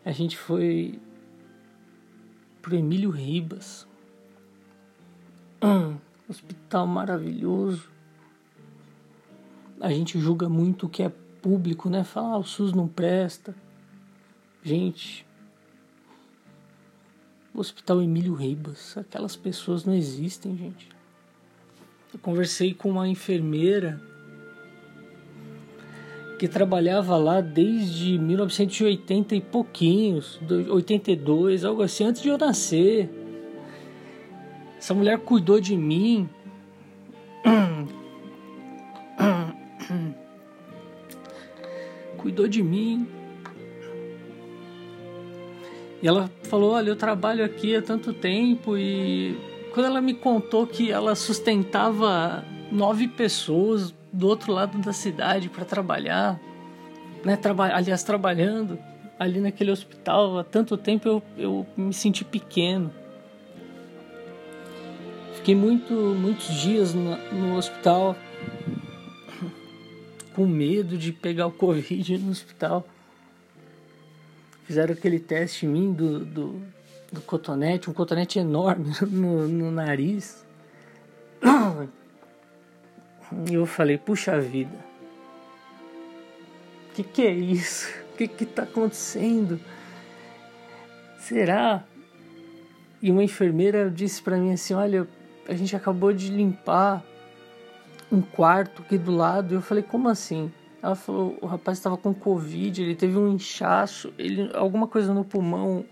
a 0.04 0.12
gente 0.12 0.36
foi 0.36 0.98
pro 2.60 2.76
Emílio 2.76 3.10
Ribas. 3.10 3.86
hospital 6.28 6.86
maravilhoso. 6.86 7.88
A 9.80 9.90
gente 9.90 10.18
julga 10.18 10.48
muito 10.48 10.86
o 10.86 10.88
que 10.88 11.02
é 11.02 11.12
público, 11.42 11.90
né? 11.90 12.04
Fala, 12.04 12.34
ah, 12.34 12.38
o 12.38 12.44
SUS 12.44 12.72
não 12.72 12.88
presta. 12.88 13.54
Gente, 14.62 15.26
o 17.54 17.60
Hospital 17.60 18.02
Emílio 18.02 18.34
Ribas. 18.34 18.98
Aquelas 18.98 19.36
pessoas 19.36 19.84
não 19.84 19.94
existem, 19.94 20.56
gente. 20.56 20.88
Eu 22.12 22.18
conversei 22.18 22.74
com 22.74 22.90
uma 22.90 23.06
enfermeira 23.08 24.00
que 26.38 26.48
trabalhava 26.48 27.16
lá 27.16 27.40
desde 27.40 28.18
1980 28.18 29.36
e 29.36 29.40
pouquinhos, 29.40 30.40
82, 30.68 31.64
algo 31.64 31.82
assim, 31.82 32.04
antes 32.04 32.20
de 32.20 32.28
eu 32.28 32.36
nascer. 32.36 33.08
Essa 34.76 34.92
mulher 34.92 35.20
cuidou 35.20 35.60
de 35.60 35.76
mim. 35.76 36.28
cuidou 42.18 42.48
de 42.48 42.62
mim 42.62 43.06
e 46.04 46.06
ela 46.06 46.30
falou: 46.42 46.72
Olha, 46.72 46.90
eu 46.90 46.96
trabalho 46.96 47.42
aqui 47.42 47.74
há 47.74 47.80
tanto 47.80 48.12
tempo. 48.12 48.76
E 48.76 49.34
quando 49.72 49.86
ela 49.86 50.02
me 50.02 50.12
contou 50.12 50.66
que 50.66 50.92
ela 50.92 51.14
sustentava 51.14 52.44
nove 52.70 53.08
pessoas 53.08 53.94
do 54.12 54.28
outro 54.28 54.52
lado 54.52 54.76
da 54.76 54.92
cidade 54.92 55.48
para 55.48 55.64
trabalhar, 55.64 56.38
né? 57.24 57.36
Traba 57.36 57.74
aliás, 57.74 58.02
trabalhando 58.02 58.78
ali 59.18 59.40
naquele 59.40 59.70
hospital 59.70 60.40
há 60.40 60.44
tanto 60.44 60.76
tempo, 60.76 61.08
eu, 61.08 61.22
eu 61.38 61.66
me 61.74 61.94
senti 61.94 62.22
pequeno. 62.22 62.92
Fiquei 65.36 65.54
muito, 65.54 65.94
muitos 65.94 66.48
dias 66.48 66.92
no, 66.92 67.16
no 67.32 67.56
hospital 67.56 68.14
com 70.34 70.44
medo 70.46 70.98
de 70.98 71.12
pegar 71.12 71.46
o 71.46 71.50
Covid 71.50 72.18
no 72.18 72.30
hospital. 72.30 72.86
Fizeram 74.64 74.94
aquele 74.94 75.18
teste 75.20 75.66
em 75.66 75.68
mim 75.68 75.92
do, 75.92 76.24
do, 76.24 76.62
do 77.12 77.20
cotonete, 77.20 77.88
um 77.88 77.92
cotonete 77.92 78.38
enorme 78.38 78.92
no, 79.08 79.46
no 79.46 79.70
nariz. 79.70 80.44
E 83.48 83.54
eu 83.54 83.66
falei, 83.66 83.98
puxa 83.98 84.40
vida, 84.40 84.76
o 86.90 86.94
que, 86.94 87.02
que 87.02 87.22
é 87.22 87.32
isso? 87.32 87.88
O 88.12 88.16
que, 88.18 88.28
que 88.28 88.46
tá 88.46 88.62
acontecendo? 88.62 89.60
Será? 91.18 91.84
E 93.02 93.10
uma 93.10 93.24
enfermeira 93.24 93.90
disse 93.90 94.22
para 94.22 94.36
mim 94.36 94.52
assim: 94.52 94.72
Olha, 94.74 95.08
a 95.48 95.54
gente 95.54 95.74
acabou 95.74 96.12
de 96.12 96.30
limpar 96.30 97.04
um 98.10 98.22
quarto 98.22 98.82
aqui 98.82 98.96
do 98.96 99.10
lado. 99.10 99.54
Eu 99.54 99.60
falei: 99.60 99.82
Como 99.82 100.08
assim? 100.08 100.52
Ela 100.84 100.94
falou, 100.94 101.38
o 101.40 101.46
rapaz 101.46 101.78
estava 101.78 101.96
com 101.96 102.12
covid, 102.12 102.82
ele 102.82 102.94
teve 102.94 103.16
um 103.16 103.32
inchaço, 103.32 104.12
ele 104.18 104.50
alguma 104.52 104.86
coisa 104.86 105.14
no 105.14 105.24
pulmão 105.24 105.82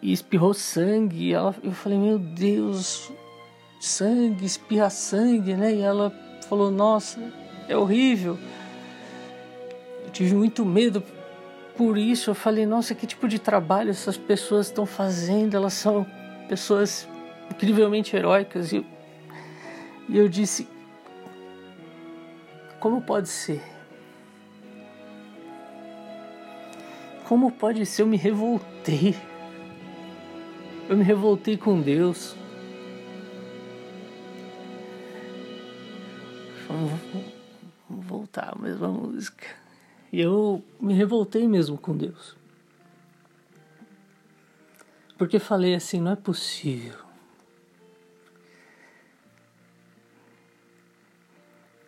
e 0.00 0.12
espirrou 0.12 0.54
sangue. 0.54 1.34
Ela, 1.34 1.52
eu 1.64 1.72
falei, 1.72 1.98
meu 1.98 2.16
Deus, 2.16 3.10
sangue, 3.80 4.46
espirra 4.46 4.88
sangue, 4.88 5.54
né? 5.54 5.74
E 5.74 5.80
ela 5.80 6.12
falou, 6.48 6.70
nossa, 6.70 7.20
é 7.66 7.76
horrível. 7.76 8.38
Eu 10.04 10.10
tive 10.12 10.32
muito 10.32 10.64
medo 10.64 11.02
por 11.76 11.98
isso. 11.98 12.30
Eu 12.30 12.36
falei, 12.36 12.66
nossa, 12.66 12.94
que 12.94 13.04
tipo 13.04 13.26
de 13.26 13.40
trabalho 13.40 13.90
essas 13.90 14.16
pessoas 14.16 14.66
estão 14.66 14.86
fazendo? 14.86 15.56
Elas 15.56 15.72
são 15.72 16.06
pessoas 16.48 17.08
incrivelmente 17.50 18.14
heróicas. 18.14 18.72
E, 18.72 18.86
e 20.08 20.16
eu 20.16 20.28
disse, 20.28 20.68
como 22.78 23.02
pode 23.02 23.28
ser? 23.28 23.60
Como 27.28 27.52
pode 27.52 27.84
ser? 27.84 28.00
Eu 28.00 28.06
me 28.06 28.16
revoltei. 28.16 29.14
Eu 30.88 30.96
me 30.96 31.04
revoltei 31.04 31.58
com 31.58 31.78
Deus. 31.78 32.34
Vamos, 36.66 36.98
voltar 37.86 38.54
a 38.56 38.58
mesma 38.58 38.88
música. 38.88 39.46
E 40.10 40.18
eu 40.22 40.64
me 40.80 40.94
revoltei 40.94 41.46
mesmo 41.46 41.76
com 41.76 41.94
Deus. 41.94 42.34
Porque 45.18 45.38
falei 45.38 45.74
assim: 45.74 46.00
não 46.00 46.12
é 46.12 46.16
possível. 46.16 46.96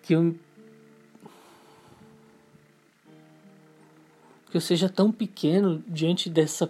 Que 0.02 0.14
eu 0.14 0.38
que 4.50 4.56
eu 4.56 4.60
seja 4.60 4.88
tão 4.88 5.12
pequeno 5.12 5.82
diante 5.86 6.28
dessa 6.28 6.68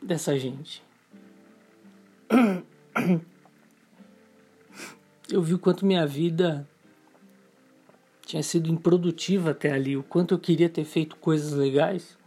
dessa 0.00 0.38
gente. 0.38 0.82
Eu 5.30 5.42
vi 5.42 5.54
o 5.54 5.58
quanto 5.58 5.86
minha 5.86 6.06
vida 6.06 6.68
tinha 8.26 8.42
sido 8.42 8.70
improdutiva 8.70 9.52
até 9.52 9.72
ali, 9.72 9.96
o 9.96 10.02
quanto 10.02 10.34
eu 10.34 10.38
queria 10.38 10.68
ter 10.68 10.84
feito 10.84 11.16
coisas 11.16 11.52
legais. 11.52 12.18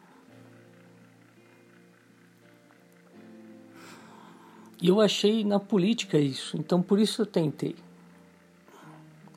E 4.82 4.88
eu 4.88 5.00
achei 5.00 5.44
na 5.44 5.60
política 5.60 6.18
isso, 6.18 6.58
então 6.58 6.82
por 6.82 7.00
isso 7.00 7.22
eu 7.22 7.26
tentei. 7.26 7.76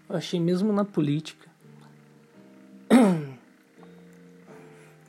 Eu 0.09 0.17
achei 0.17 0.41
mesmo 0.41 0.73
na 0.73 0.85
política. 0.85 1.49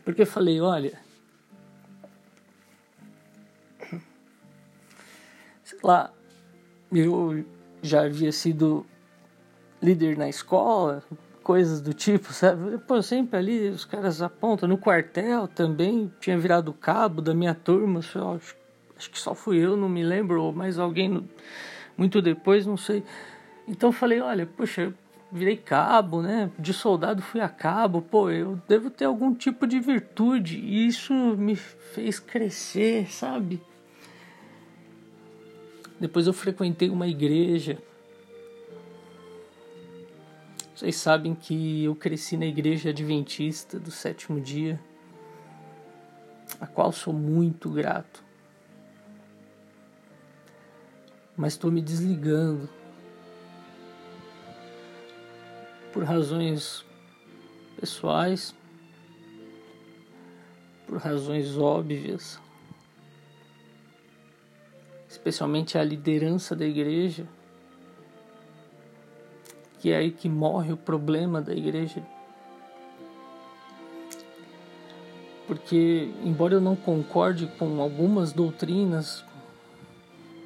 Porque 0.04 0.24
eu 0.24 0.28
falei, 0.28 0.60
olha, 0.60 1.00
sei 5.64 5.80
lá, 5.84 6.12
eu 6.92 7.46
já 7.82 8.04
havia 8.04 8.32
sido 8.32 8.86
líder 9.82 10.18
na 10.18 10.28
escola, 10.28 11.04
coisas 11.44 11.82
do 11.82 11.94
tipo, 11.94 12.34
sabe? 12.34 12.78
Pô, 12.80 13.02
sempre 13.02 13.38
ali 13.38 13.70
os 13.70 13.86
caras 13.86 14.22
apontam 14.22 14.68
no 14.68 14.78
quartel 14.78 15.48
também, 15.48 16.12
tinha 16.20 16.38
virado 16.38 16.74
cabo 16.74 17.22
da 17.22 17.34
minha 17.34 17.54
turma, 17.54 18.00
acho, 18.00 18.56
acho 18.96 19.10
que 19.10 19.20
só 19.20 19.34
fui 19.34 19.58
eu, 19.58 19.76
não 19.76 19.90
me 19.90 20.04
lembro, 20.04 20.42
ou 20.42 20.54
mais 20.54 20.78
alguém 20.78 21.10
no, 21.10 21.28
muito 21.98 22.22
depois, 22.22 22.66
não 22.66 22.78
sei. 22.78 23.04
Então 23.68 23.92
falei, 23.92 24.20
olha, 24.20 24.46
poxa, 24.46 24.94
virei 25.32 25.58
cabo, 25.58 26.22
né? 26.22 26.52
De 26.60 26.74
soldado 26.74 27.22
fui 27.22 27.40
a 27.40 27.50
cabo, 27.50 28.02
pô, 28.02 28.30
eu 28.30 28.62
devo 28.68 28.90
ter 28.90 29.06
algum 29.06 29.34
tipo 29.34 29.66
de 29.66 29.80
virtude 29.80 30.58
e 30.58 30.88
isso 30.88 31.14
me 31.14 31.56
fez 31.56 32.20
crescer, 32.20 33.12
sabe? 33.12 33.62
Depois 36.00 36.28
eu 36.28 36.34
frequentei 36.34 36.90
uma 36.90 37.08
igreja. 37.08 37.78
Vocês 40.76 40.96
sabem 40.96 41.36
que 41.36 41.84
eu 41.84 41.96
cresci 41.96 42.36
na 42.36 42.46
igreja 42.46 42.90
adventista 42.90 43.80
do 43.80 43.92
sétimo 43.92 44.42
dia, 44.42 44.80
a 46.60 46.66
qual 46.66 46.92
sou 46.92 47.14
muito 47.14 47.70
grato. 47.70 48.32
mas 51.42 51.54
estou 51.54 51.72
me 51.72 51.82
desligando 51.82 52.70
por 55.92 56.04
razões 56.04 56.86
pessoais, 57.80 58.56
por 60.88 60.98
razões 60.98 61.58
óbvias, 61.58 62.40
especialmente 65.10 65.78
a 65.78 65.84
liderança 65.84 66.56
da 66.56 66.66
igreja, 66.66 67.28
que 69.80 69.92
é 69.92 69.98
aí 69.98 70.12
que 70.12 70.30
morre 70.30 70.72
o 70.72 70.78
problema 70.78 71.42
da 71.42 71.54
igreja. 71.54 72.02
Porque, 75.48 76.10
embora 76.24 76.54
eu 76.54 76.62
não 76.62 76.76
concorde 76.76 77.48
com 77.58 77.82
algumas 77.82 78.32
doutrinas 78.32 79.26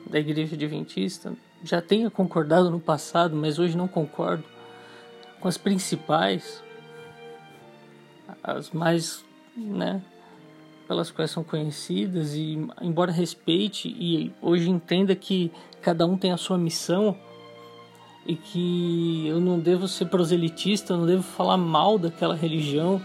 da 0.09 0.19
igreja 0.19 0.55
adventista, 0.55 1.33
já 1.63 1.81
tenha 1.81 2.09
concordado 2.09 2.71
no 2.71 2.79
passado, 2.79 3.35
mas 3.35 3.59
hoje 3.59 3.77
não 3.77 3.87
concordo 3.87 4.54
com 5.45 5.49
as 5.49 5.59
principais, 5.59 6.63
as 8.43 8.71
mais, 8.71 9.23
né, 9.55 10.01
pelas 10.87 11.11
quais 11.11 11.29
são 11.29 11.43
conhecidas 11.43 12.33
e 12.33 12.67
embora 12.81 13.11
respeite 13.11 13.87
e 13.87 14.33
hoje 14.41 14.71
entenda 14.71 15.15
que 15.15 15.51
cada 15.83 16.03
um 16.07 16.17
tem 16.17 16.31
a 16.31 16.37
sua 16.37 16.57
missão 16.57 17.15
e 18.25 18.35
que 18.35 19.27
eu 19.27 19.39
não 19.39 19.59
devo 19.59 19.87
ser 19.87 20.05
proselitista, 20.05 20.93
eu 20.93 20.97
não 20.97 21.05
devo 21.05 21.21
falar 21.21 21.57
mal 21.57 21.99
daquela 21.99 22.33
religião, 22.33 22.99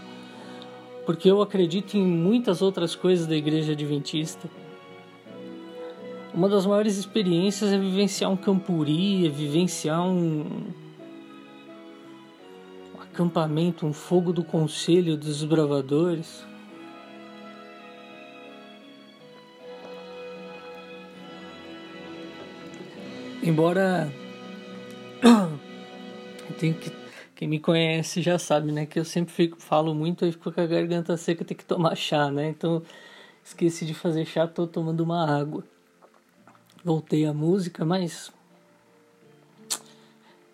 porque 1.05 1.29
eu 1.29 1.43
acredito 1.43 1.95
em 1.95 2.03
muitas 2.03 2.59
outras 2.59 2.95
coisas 2.95 3.27
da 3.27 3.35
igreja 3.35 3.73
adventista. 3.73 4.49
Uma 6.33 6.49
das 6.49 6.65
maiores 6.65 6.97
experiências 6.97 7.71
é 7.71 7.77
vivenciar 7.77 8.31
um 8.31 8.37
campuri, 8.37 9.27
é 9.27 9.29
vivenciar 9.29 10.01
um, 10.01 10.80
acampamento, 13.21 13.85
um 13.85 13.93
fogo 13.93 14.33
do 14.33 14.43
conselho 14.43 15.15
dos 15.15 15.39
desbravadores. 15.39 16.43
Embora 23.43 24.11
tem 26.59 26.73
que 26.73 26.91
quem 27.35 27.47
me 27.47 27.59
conhece 27.59 28.21
já 28.21 28.37
sabe, 28.37 28.71
né, 28.71 28.85
que 28.85 28.99
eu 28.99 29.05
sempre 29.05 29.33
fico 29.33 29.59
falo 29.59 29.95
muito 29.95 30.23
e 30.27 30.31
fico 30.31 30.51
com 30.51 30.61
a 30.61 30.65
garganta 30.67 31.17
seca, 31.17 31.43
tem 31.43 31.57
que 31.57 31.65
tomar 31.65 31.95
chá, 31.95 32.29
né? 32.29 32.49
Então 32.49 32.83
esqueci 33.43 33.83
de 33.83 33.95
fazer 33.95 34.25
chá, 34.25 34.47
tô 34.47 34.67
tomando 34.67 35.01
uma 35.01 35.27
água. 35.27 35.63
Voltei 36.83 37.25
à 37.25 37.33
música, 37.33 37.83
mas 37.83 38.31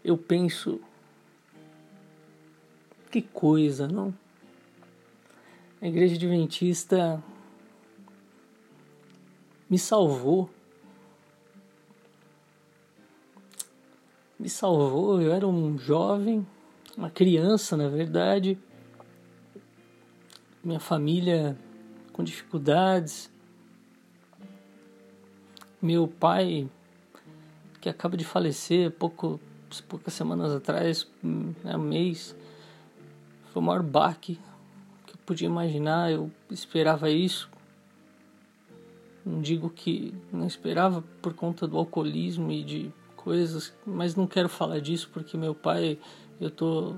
eu 0.02 0.18
penso 0.18 0.80
que 3.10 3.22
coisa, 3.22 3.88
não? 3.88 4.14
A 5.82 5.88
igreja 5.88 6.16
adventista 6.16 7.24
me 9.70 9.78
salvou. 9.78 10.50
Me 14.40 14.50
salvou, 14.50 15.22
eu 15.22 15.34
era 15.34 15.48
um 15.48 15.78
jovem, 15.78 16.46
uma 16.96 17.10
criança, 17.10 17.76
na 17.76 17.90
verdade. 17.90 18.58
Minha 20.64 20.80
família 20.80 21.58
com 22.14 22.24
dificuldades. 22.24 23.32
Meu 25.82 26.08
pai, 26.08 26.68
que 27.80 27.88
acaba 27.88 28.18
de 28.18 28.26
falecer 28.26 28.92
pouco, 28.92 29.40
poucas 29.88 30.14
semanas 30.14 30.52
atrás, 30.52 31.08
né, 31.24 31.76
um 31.78 31.84
mês, 31.84 32.36
foi 33.58 33.62
o 33.62 33.66
maior 33.66 33.82
baque 33.82 34.40
que 35.08 35.14
eu 35.14 35.18
podia 35.26 35.48
imaginar. 35.48 36.12
Eu 36.12 36.32
esperava 36.52 37.10
isso. 37.10 37.50
Não 39.26 39.42
digo 39.42 39.70
que 39.70 40.14
não 40.32 40.46
esperava 40.46 41.04
por 41.22 41.34
conta 41.34 41.68
do 41.68 41.78
alcoolismo 41.78 42.52
e 42.52 42.64
de 42.64 42.94
coisas, 43.16 43.74
mas 43.86 44.16
não 44.16 44.28
quero 44.28 44.48
falar 44.48 44.80
disso 44.80 45.10
porque 45.12 45.36
meu 45.36 45.56
pai, 45.56 45.98
eu 46.40 46.52
tô 46.52 46.96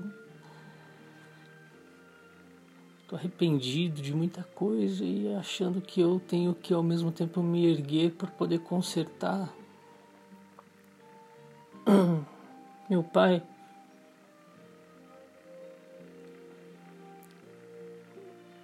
tô 3.08 3.16
arrependido 3.16 4.00
de 4.00 4.14
muita 4.14 4.44
coisa 4.54 5.04
e 5.04 5.34
achando 5.34 5.80
que 5.80 6.00
eu 6.00 6.20
tenho 6.20 6.54
que 6.54 6.72
ao 6.72 6.82
mesmo 6.82 7.10
tempo 7.10 7.42
me 7.42 7.66
erguer 7.66 8.12
para 8.12 8.30
poder 8.30 8.60
consertar. 8.60 9.52
Meu 12.88 13.02
pai 13.02 13.42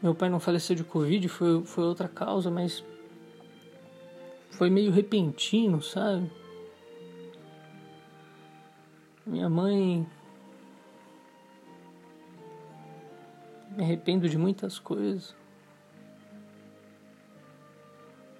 Meu 0.02 0.14
pai 0.14 0.28
não 0.28 0.38
faleceu 0.38 0.76
de 0.76 0.84
Covid, 0.84 1.26
foi, 1.28 1.64
foi 1.64 1.84
outra 1.84 2.06
causa, 2.06 2.50
mas 2.50 2.84
foi 4.50 4.68
meio 4.68 4.92
repentino, 4.92 5.82
sabe? 5.82 6.30
Minha 9.26 9.48
mãe. 9.48 10.06
Me 13.76 13.82
arrependo 13.82 14.28
de 14.28 14.38
muitas 14.38 14.78
coisas. 14.78 15.34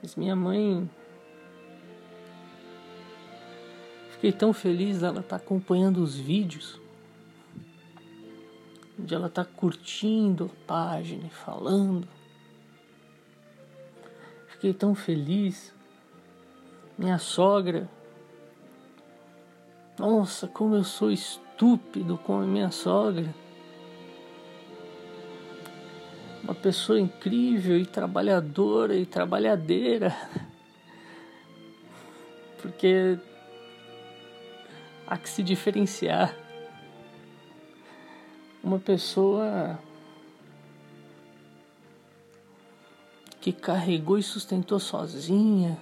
Mas 0.02 0.14
minha 0.14 0.36
mãe. 0.36 0.88
Fiquei 4.12 4.32
tão 4.32 4.52
feliz 4.52 4.96
estar 4.96 5.22
tá 5.22 5.36
acompanhando 5.36 6.02
os 6.02 6.16
vídeos 6.16 6.80
de 8.98 9.14
ela 9.14 9.28
tá 9.28 9.44
curtindo 9.44 10.46
a 10.46 10.66
página 10.66 11.26
e 11.26 11.30
falando. 11.30 12.08
Fiquei 14.48 14.72
tão 14.72 14.94
feliz. 14.94 15.74
Minha 16.96 17.18
sogra. 17.18 17.88
Nossa, 19.98 20.46
como 20.46 20.74
eu 20.74 20.84
sou 20.84 21.10
estúpido 21.10 22.16
com 22.16 22.40
a 22.40 22.46
minha 22.46 22.70
sogra. 22.70 23.34
Uma 26.42 26.54
pessoa 26.54 26.98
incrível 26.98 27.76
e 27.76 27.84
trabalhadora 27.84 28.96
e 28.96 29.04
trabalhadeira. 29.04 30.16
Porque 32.62 33.18
há 35.06 35.18
que 35.18 35.28
se 35.28 35.42
diferenciar 35.42 36.45
uma 38.66 38.80
pessoa 38.80 39.78
que 43.40 43.52
carregou 43.52 44.18
e 44.18 44.22
sustentou 44.24 44.80
sozinha, 44.80 45.80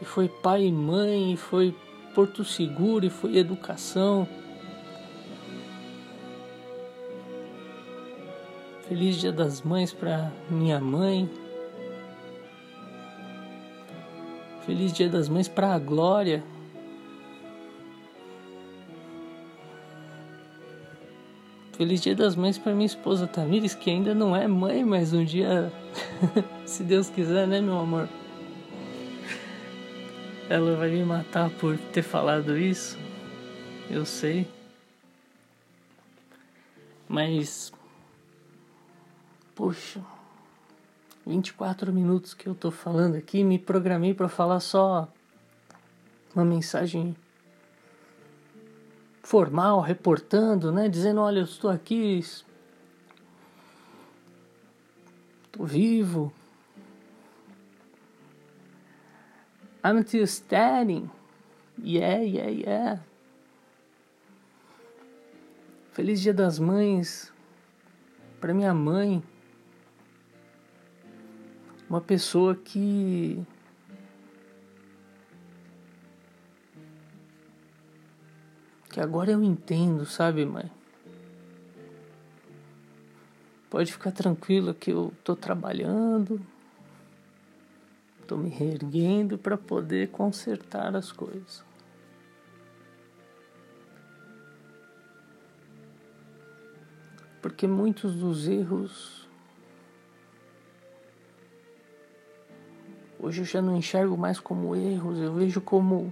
e 0.00 0.04
foi 0.04 0.28
pai 0.28 0.66
e 0.66 0.72
mãe, 0.72 1.32
e 1.32 1.36
foi 1.36 1.74
porto 2.14 2.44
seguro, 2.44 3.04
e 3.04 3.10
foi 3.10 3.36
educação. 3.36 4.28
Feliz 8.86 9.16
Dia 9.16 9.32
das 9.32 9.62
Mães 9.62 9.92
para 9.92 10.32
minha 10.48 10.78
mãe. 10.78 11.28
Feliz 14.64 14.92
Dia 14.92 15.08
das 15.08 15.28
Mães 15.28 15.48
para 15.48 15.74
a 15.74 15.78
Glória. 15.80 16.44
Feliz 21.76 22.00
Dia 22.00 22.16
das 22.16 22.34
Mães 22.34 22.56
para 22.56 22.72
minha 22.72 22.86
esposa 22.86 23.26
Tamires, 23.26 23.74
que 23.74 23.90
ainda 23.90 24.14
não 24.14 24.34
é 24.34 24.48
mãe, 24.48 24.82
mas 24.82 25.12
um 25.12 25.22
dia, 25.22 25.70
se 26.64 26.82
Deus 26.82 27.10
quiser, 27.10 27.46
né, 27.46 27.60
meu 27.60 27.76
amor? 27.76 28.08
Ela 30.48 30.74
vai 30.74 30.88
me 30.88 31.04
matar 31.04 31.50
por 31.50 31.76
ter 31.76 32.02
falado 32.02 32.56
isso. 32.56 32.96
Eu 33.90 34.06
sei. 34.06 34.48
Mas. 37.06 37.70
Poxa. 39.54 40.00
24 41.26 41.92
minutos 41.92 42.32
que 42.32 42.46
eu 42.46 42.54
tô 42.54 42.70
falando 42.70 43.16
aqui, 43.16 43.44
me 43.44 43.58
programei 43.58 44.14
para 44.14 44.28
falar 44.30 44.60
só 44.60 45.08
uma 46.34 46.44
mensagem 46.44 47.14
formal, 49.26 49.80
reportando, 49.80 50.70
né, 50.70 50.88
dizendo, 50.88 51.20
olha, 51.20 51.40
eu 51.40 51.44
estou 51.44 51.68
aqui, 51.68 52.20
estou 55.44 55.66
vivo. 55.66 56.32
I'm 59.84 60.00
still 60.02 60.22
standing. 60.26 61.10
Yeah, 61.76 62.22
yeah, 62.22 62.50
yeah. 62.50 63.02
Feliz 65.90 66.20
Dia 66.20 66.32
das 66.32 66.60
Mães 66.60 67.32
para 68.40 68.54
minha 68.54 68.72
mãe. 68.72 69.20
Uma 71.90 72.00
pessoa 72.00 72.54
que 72.54 73.44
que 78.96 79.00
agora 79.02 79.30
eu 79.30 79.44
entendo, 79.44 80.06
sabe, 80.06 80.46
mãe? 80.46 80.72
Pode 83.68 83.92
ficar 83.92 84.10
tranquila 84.10 84.72
que 84.72 84.90
eu 84.90 85.12
tô 85.22 85.36
trabalhando, 85.36 86.40
tô 88.26 88.38
me 88.38 88.48
reerguendo 88.48 89.36
para 89.36 89.58
poder 89.58 90.08
consertar 90.08 90.96
as 90.96 91.12
coisas. 91.12 91.62
Porque 97.42 97.66
muitos 97.66 98.14
dos 98.14 98.48
erros 98.48 99.28
hoje 103.20 103.42
eu 103.42 103.44
já 103.44 103.60
não 103.60 103.76
enxergo 103.76 104.16
mais 104.16 104.40
como 104.40 104.74
erros, 104.74 105.18
eu 105.18 105.34
vejo 105.34 105.60
como 105.60 106.10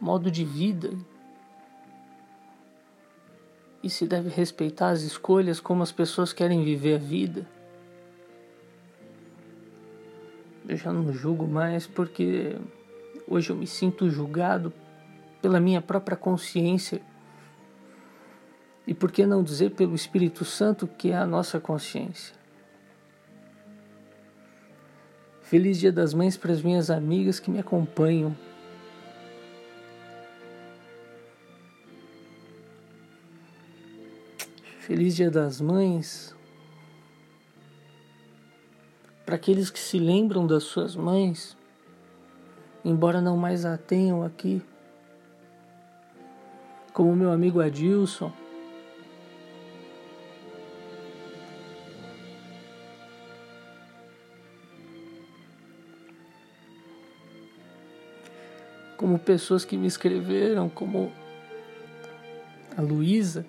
modo 0.00 0.30
de 0.30 0.46
vida. 0.46 0.90
E 3.82 3.88
se 3.88 4.06
deve 4.06 4.28
respeitar 4.28 4.90
as 4.90 5.02
escolhas 5.02 5.58
como 5.58 5.82
as 5.82 5.90
pessoas 5.90 6.32
querem 6.32 6.62
viver 6.62 6.96
a 6.96 6.98
vida. 6.98 7.46
Eu 10.68 10.76
já 10.76 10.92
não 10.92 11.12
julgo 11.12 11.48
mais 11.48 11.86
porque 11.86 12.56
hoje 13.26 13.50
eu 13.50 13.56
me 13.56 13.66
sinto 13.66 14.10
julgado 14.10 14.72
pela 15.40 15.58
minha 15.58 15.80
própria 15.80 16.16
consciência. 16.16 17.00
E 18.86 18.92
por 18.92 19.10
que 19.10 19.24
não 19.24 19.42
dizer 19.42 19.70
pelo 19.70 19.94
Espírito 19.94 20.44
Santo 20.44 20.86
que 20.86 21.10
é 21.10 21.16
a 21.16 21.26
nossa 21.26 21.58
consciência? 21.58 22.34
Feliz 25.42 25.80
Dia 25.80 25.90
das 25.90 26.14
Mães 26.14 26.36
para 26.36 26.52
as 26.52 26.62
minhas 26.62 26.90
amigas 26.90 27.40
que 27.40 27.50
me 27.50 27.58
acompanham 27.58 28.36
Feliz 34.90 35.14
Dia 35.14 35.30
das 35.30 35.60
Mães. 35.60 36.34
Para 39.24 39.36
aqueles 39.36 39.70
que 39.70 39.78
se 39.78 40.00
lembram 40.00 40.48
das 40.48 40.64
suas 40.64 40.96
mães, 40.96 41.56
embora 42.84 43.20
não 43.20 43.36
mais 43.36 43.64
a 43.64 43.78
tenham 43.78 44.24
aqui, 44.24 44.60
como 46.92 47.14
meu 47.14 47.30
amigo 47.30 47.60
Adilson. 47.60 48.32
Como 58.96 59.20
pessoas 59.20 59.64
que 59.64 59.76
me 59.76 59.86
escreveram, 59.86 60.68
como 60.68 61.12
a 62.76 62.82
Luísa 62.82 63.46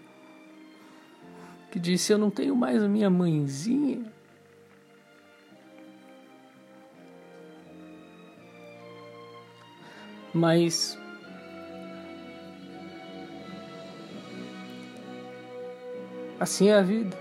que 1.72 1.80
disse: 1.80 2.12
Eu 2.12 2.18
não 2.18 2.30
tenho 2.30 2.56
mais 2.56 2.84
a 2.84 2.88
minha 2.88 3.10
mãezinha. 3.10 4.04
Mas 10.34 10.98
assim 16.40 16.70
é 16.70 16.76
a 16.76 16.82
vida. 16.82 17.18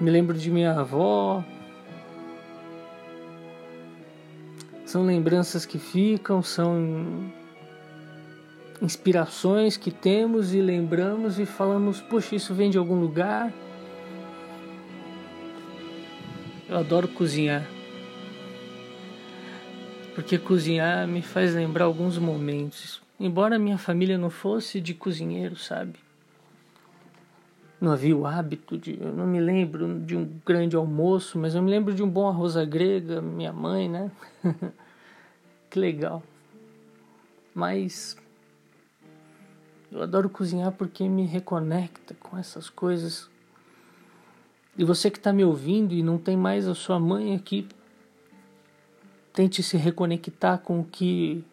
Me 0.00 0.10
lembro 0.10 0.36
de 0.36 0.50
minha 0.50 0.72
avó. 0.72 1.42
São 4.84 5.04
lembranças 5.04 5.66
que 5.66 5.78
ficam, 5.78 6.42
são 6.42 7.32
inspirações 8.82 9.76
que 9.76 9.90
temos 9.90 10.54
e 10.54 10.60
lembramos 10.60 11.38
e 11.38 11.46
falamos: 11.46 12.00
poxa, 12.00 12.36
isso 12.36 12.54
vem 12.54 12.70
de 12.70 12.78
algum 12.78 12.98
lugar. 13.00 13.52
Eu 16.68 16.78
adoro 16.78 17.08
cozinhar. 17.08 17.66
Porque 20.14 20.38
cozinhar 20.38 21.06
me 21.06 21.22
faz 21.22 21.54
lembrar 21.54 21.84
alguns 21.84 22.18
momentos. 22.18 23.02
Embora 23.18 23.58
minha 23.58 23.78
família 23.78 24.16
não 24.16 24.30
fosse 24.30 24.80
de 24.80 24.94
cozinheiro, 24.94 25.56
sabe? 25.56 25.98
Não 27.80 27.92
havia 27.92 28.16
o 28.16 28.26
hábito 28.26 28.78
de. 28.78 28.98
Eu 29.00 29.12
não 29.12 29.26
me 29.26 29.40
lembro 29.40 30.00
de 30.00 30.16
um 30.16 30.28
grande 30.46 30.74
almoço, 30.74 31.38
mas 31.38 31.54
eu 31.54 31.62
me 31.62 31.70
lembro 31.70 31.92
de 31.92 32.02
um 32.02 32.08
bom 32.08 32.28
arroz 32.28 32.56
à 32.56 32.64
grega, 32.64 33.20
minha 33.20 33.52
mãe, 33.52 33.88
né? 33.88 34.10
que 35.68 35.78
legal. 35.78 36.22
Mas 37.54 38.16
eu 39.94 40.02
adoro 40.02 40.28
cozinhar 40.28 40.72
porque 40.72 41.08
me 41.08 41.24
reconecta 41.24 42.14
com 42.14 42.36
essas 42.36 42.68
coisas. 42.68 43.30
E 44.76 44.82
você 44.82 45.08
que 45.08 45.18
está 45.18 45.32
me 45.32 45.44
ouvindo 45.44 45.94
e 45.94 46.02
não 46.02 46.18
tem 46.18 46.36
mais 46.36 46.66
a 46.66 46.74
sua 46.74 46.98
mãe 46.98 47.36
aqui, 47.36 47.68
tente 49.32 49.62
se 49.62 49.76
reconectar 49.76 50.58
com 50.58 50.80
o 50.80 50.84
que 50.84 51.44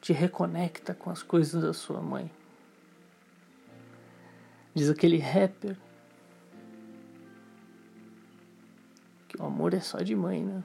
te 0.00 0.14
reconecta 0.14 0.94
com 0.94 1.10
as 1.10 1.22
coisas 1.22 1.62
da 1.62 1.74
sua 1.74 2.00
mãe. 2.00 2.30
Diz 4.74 4.88
aquele 4.88 5.18
rapper 5.18 5.76
que 9.28 9.36
o 9.38 9.44
amor 9.44 9.74
é 9.74 9.80
só 9.80 9.98
de 9.98 10.16
mãe, 10.16 10.42
né? 10.42 10.64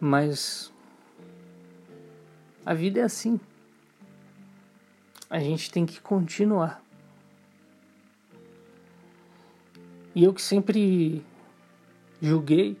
Mas 0.00 0.72
a 2.68 2.74
vida 2.74 3.00
é 3.00 3.02
assim. 3.02 3.40
A 5.30 5.38
gente 5.38 5.70
tem 5.70 5.86
que 5.86 6.02
continuar. 6.02 6.82
E 10.14 10.22
eu 10.22 10.34
que 10.34 10.42
sempre 10.42 11.24
julguei, 12.20 12.78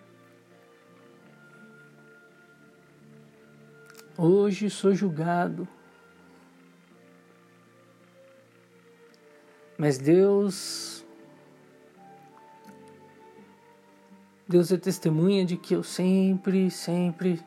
hoje 4.14 4.68
sou 4.68 4.94
julgado. 4.94 5.66
Mas 9.78 9.96
Deus 9.96 11.02
Deus 14.46 14.70
é 14.70 14.76
testemunha 14.76 15.46
de 15.46 15.56
que 15.56 15.74
eu 15.74 15.82
sempre, 15.82 16.70
sempre 16.70 17.42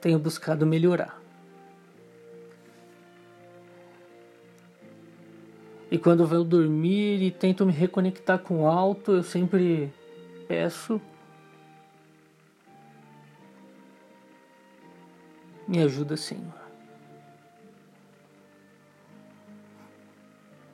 tenho 0.00 0.18
buscado 0.18 0.66
melhorar. 0.66 1.20
E 5.90 5.98
quando 5.98 6.20
eu 6.20 6.26
vou 6.26 6.44
dormir 6.44 7.20
e 7.22 7.30
tento 7.30 7.66
me 7.66 7.72
reconectar 7.72 8.38
com 8.38 8.62
o 8.62 8.66
alto, 8.66 9.12
eu 9.12 9.22
sempre 9.22 9.92
peço 10.46 11.00
me 15.70 15.80
ajuda, 15.80 16.16
Senhor. 16.16 16.52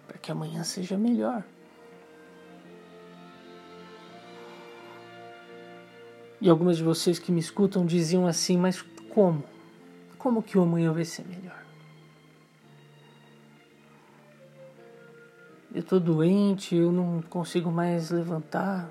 Para 0.08 0.16
que 0.16 0.32
amanhã 0.32 0.64
seja 0.64 0.96
melhor. 0.96 1.44
E 6.40 6.48
algumas 6.48 6.78
de 6.78 6.82
vocês 6.82 7.18
que 7.18 7.30
me 7.30 7.40
escutam 7.40 7.84
diziam 7.84 8.26
assim, 8.26 8.56
mas 8.56 8.82
como? 9.16 9.42
Como 10.18 10.42
que 10.42 10.59
o 10.59 10.62
amanhã 10.62 10.92
vai 10.92 11.07
ser 11.07 11.24
melhor? 11.26 11.64
Eu 15.74 15.83
tô 15.83 15.98
doente, 15.98 16.76
eu 16.76 16.92
não 16.92 17.22
consigo 17.22 17.70
mais 17.70 18.11
levantar. 18.11 18.90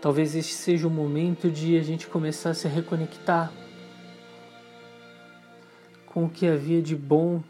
Talvez 0.00 0.34
este 0.34 0.52
seja 0.52 0.88
o 0.88 0.90
momento 0.90 1.48
de 1.48 1.78
a 1.78 1.82
gente 1.84 2.08
começar 2.08 2.50
a 2.50 2.54
se 2.54 2.66
reconectar 2.66 3.52
com 6.06 6.24
o 6.24 6.28
que 6.28 6.48
havia 6.48 6.82
de 6.82 6.96
bom 6.96 7.40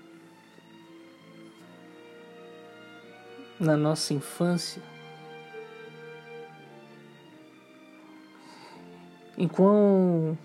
na 3.58 3.74
nossa 3.74 4.12
infância. 4.12 4.91
Em 9.42 9.48
quão 9.48 10.38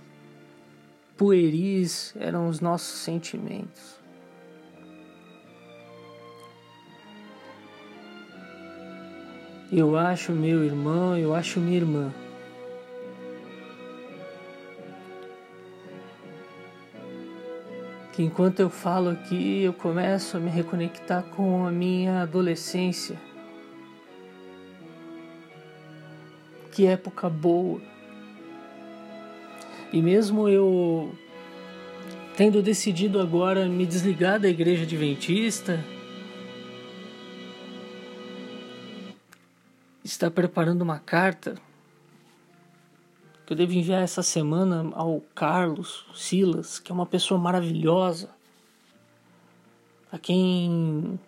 pueris 1.16 2.16
eram 2.20 2.50
os 2.50 2.60
nossos 2.60 2.98
sentimentos. 2.98 3.96
Eu 9.72 9.96
acho 9.96 10.32
meu 10.32 10.64
irmão, 10.64 11.16
eu 11.16 11.36
acho 11.36 11.60
minha 11.60 11.78
irmã. 11.78 12.12
Que 18.14 18.24
enquanto 18.24 18.62
eu 18.62 18.70
falo 18.72 19.12
aqui, 19.12 19.62
eu 19.62 19.74
começo 19.74 20.38
a 20.38 20.40
me 20.40 20.50
reconectar 20.50 21.22
com 21.22 21.68
a 21.68 21.72
minha 21.72 22.24
adolescência. 22.24 23.16
que 26.78 26.86
época 26.86 27.28
boa. 27.28 27.97
E 29.92 30.02
mesmo 30.02 30.50
eu 30.50 31.12
tendo 32.36 32.62
decidido 32.62 33.20
agora 33.20 33.68
me 33.68 33.86
desligar 33.86 34.40
da 34.40 34.48
igreja 34.48 34.84
adventista, 34.84 35.84
está 40.04 40.30
preparando 40.30 40.82
uma 40.82 41.00
carta 41.00 41.56
que 43.46 43.54
eu 43.54 43.58
devo 43.58 43.74
enviar 43.74 44.04
essa 44.04 44.22
semana 44.22 44.92
ao 44.94 45.22
Carlos 45.34 46.06
Silas, 46.14 46.80
que 46.80 46.92
é 46.92 46.96
uma 46.96 47.06
pessoa 47.06 47.40
maravilhosa, 47.40 48.30
a 50.12 50.20
quem 50.20 51.20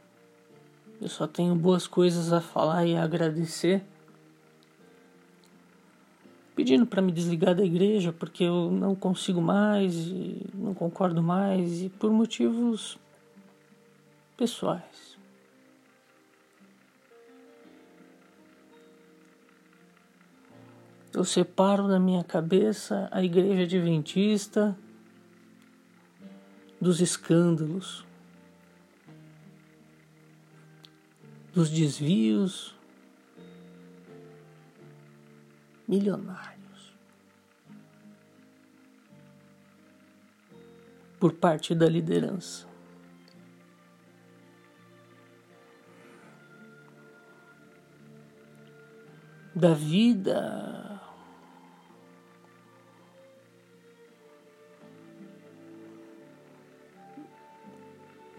eu 1.01 1.07
só 1.07 1.25
tenho 1.25 1.55
boas 1.55 1.87
coisas 1.87 2.33
a 2.33 2.41
falar 2.41 2.85
e 2.85 2.95
a 2.95 3.03
agradecer. 3.03 3.83
Pedindo 6.59 6.85
para 6.85 7.01
me 7.01 7.13
desligar 7.13 7.55
da 7.55 7.63
igreja 7.63 8.11
porque 8.11 8.43
eu 8.43 8.69
não 8.69 8.93
consigo 8.93 9.41
mais 9.41 9.95
e 9.95 10.45
não 10.53 10.73
concordo 10.73 11.23
mais 11.23 11.83
e 11.83 11.87
por 11.87 12.11
motivos 12.11 12.99
pessoais. 14.35 15.17
Eu 21.13 21.23
separo 21.23 21.87
na 21.87 21.97
minha 21.97 22.25
cabeça 22.25 23.07
a 23.09 23.23
igreja 23.23 23.63
adventista 23.63 24.77
dos 26.81 26.99
escândalos, 26.99 28.05
dos 31.53 31.69
desvios 31.69 32.77
milionários. 35.89 36.95
Por 41.19 41.33
parte 41.33 41.73
da 41.73 41.89
liderança. 41.89 42.67
Da 49.55 49.73
vida. 49.73 51.01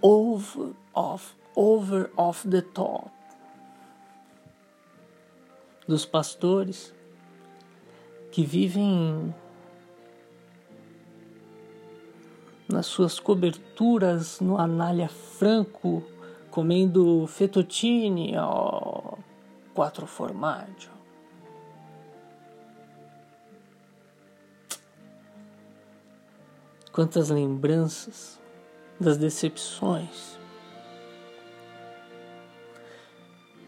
Over 0.00 0.72
of 0.94 1.34
over 1.56 2.10
of 2.16 2.48
the 2.48 2.62
top. 2.62 3.10
Dos 5.86 6.06
pastores 6.06 6.94
que 8.30 8.44
vivem 8.44 9.34
nas 12.68 12.86
suas 12.86 13.18
coberturas 13.18 14.40
no 14.40 14.56
Anália 14.58 15.08
Franco 15.08 16.02
comendo 16.50 17.26
fettuccine 17.26 18.36
ao 18.36 19.18
quatro 19.74 20.06
formaggio. 20.06 20.90
Quantas 26.92 27.30
lembranças 27.30 28.40
das 28.98 29.16
decepções. 29.16 30.38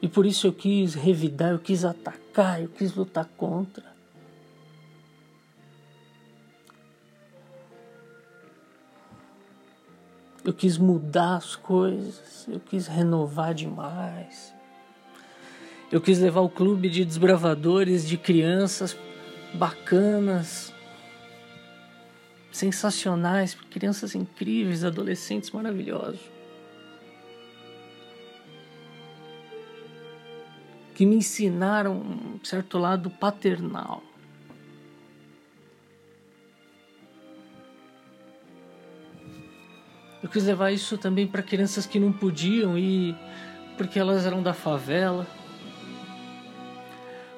E 0.02 0.08
por 0.08 0.26
isso 0.26 0.48
eu 0.48 0.52
quis 0.52 0.94
revidar, 0.94 1.52
eu 1.52 1.60
quis 1.60 1.84
atacar, 1.84 2.60
eu 2.60 2.68
quis 2.68 2.94
lutar 2.94 3.28
contra. 3.36 3.91
Eu 10.44 10.52
quis 10.52 10.76
mudar 10.76 11.36
as 11.36 11.54
coisas, 11.54 12.46
eu 12.48 12.58
quis 12.58 12.88
renovar 12.88 13.54
demais. 13.54 14.52
Eu 15.90 16.00
quis 16.00 16.18
levar 16.18 16.40
o 16.40 16.48
clube 16.48 16.88
de 16.88 17.04
desbravadores 17.04 18.08
de 18.08 18.16
crianças 18.16 18.96
bacanas, 19.54 20.72
sensacionais, 22.50 23.54
crianças 23.70 24.14
incríveis, 24.14 24.84
adolescentes 24.84 25.50
maravilhosos. 25.50 26.20
Que 30.94 31.06
me 31.06 31.16
ensinaram 31.16 31.96
um 31.96 32.40
certo 32.44 32.78
lado 32.78 33.08
paternal. 33.10 34.02
Eu 40.22 40.28
quis 40.28 40.44
levar 40.44 40.70
isso 40.70 40.96
também 40.96 41.26
para 41.26 41.42
crianças 41.42 41.84
que 41.84 41.98
não 41.98 42.12
podiam 42.12 42.78
ir 42.78 43.16
porque 43.76 43.98
elas 43.98 44.24
eram 44.24 44.42
da 44.42 44.54
favela, 44.54 45.26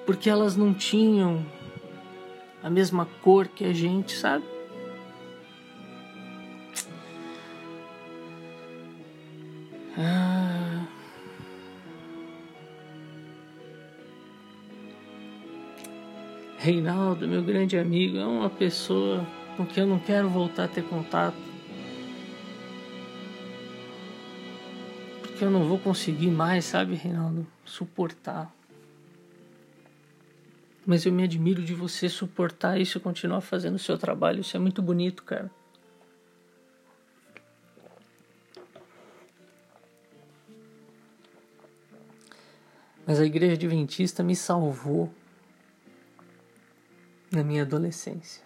porque 0.04 0.28
elas 0.28 0.56
não 0.56 0.74
tinham 0.74 1.44
a 2.62 2.68
mesma 2.68 3.06
cor 3.22 3.48
que 3.48 3.64
a 3.64 3.72
gente, 3.72 4.12
sabe? 4.12 4.44
Ah. 9.96 10.86
Reinaldo, 16.58 17.28
meu 17.28 17.42
grande 17.42 17.78
amigo, 17.78 18.18
é 18.18 18.26
uma 18.26 18.50
pessoa 18.50 19.26
com 19.56 19.64
quem 19.64 19.84
eu 19.84 19.88
não 19.88 19.98
quero 19.98 20.28
voltar 20.28 20.64
a 20.64 20.68
ter 20.68 20.82
contato. 20.82 21.53
Porque 25.34 25.44
eu 25.44 25.50
não 25.50 25.64
vou 25.64 25.80
conseguir 25.80 26.30
mais, 26.30 26.64
sabe, 26.64 26.94
Reinaldo, 26.94 27.44
suportar. 27.64 28.54
Mas 30.86 31.04
eu 31.04 31.12
me 31.12 31.24
admiro 31.24 31.60
de 31.60 31.74
você 31.74 32.08
suportar 32.08 32.80
isso 32.80 32.98
e 32.98 33.00
continuar 33.00 33.40
fazendo 33.40 33.74
o 33.74 33.78
seu 33.80 33.98
trabalho. 33.98 34.42
Isso 34.42 34.56
é 34.56 34.60
muito 34.60 34.80
bonito, 34.80 35.24
cara. 35.24 35.50
Mas 43.04 43.18
a 43.18 43.26
igreja 43.26 43.54
adventista 43.54 44.22
me 44.22 44.36
salvou 44.36 45.12
na 47.32 47.42
minha 47.42 47.62
adolescência. 47.62 48.44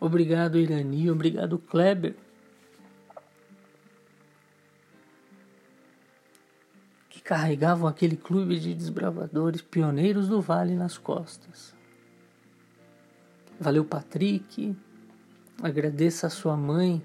Obrigado, 0.00 0.58
Irani, 0.58 1.12
obrigado, 1.12 1.56
Kleber. 1.58 2.16
Carregavam 7.26 7.88
aquele 7.88 8.16
clube 8.16 8.56
de 8.60 8.72
desbravadores 8.72 9.60
pioneiros 9.60 10.28
do 10.28 10.40
vale 10.40 10.76
nas 10.76 10.96
costas. 10.96 11.74
Valeu, 13.58 13.84
Patrick. 13.84 14.76
Agradeço 15.60 16.24
a 16.24 16.30
sua 16.30 16.56
mãe 16.56 17.02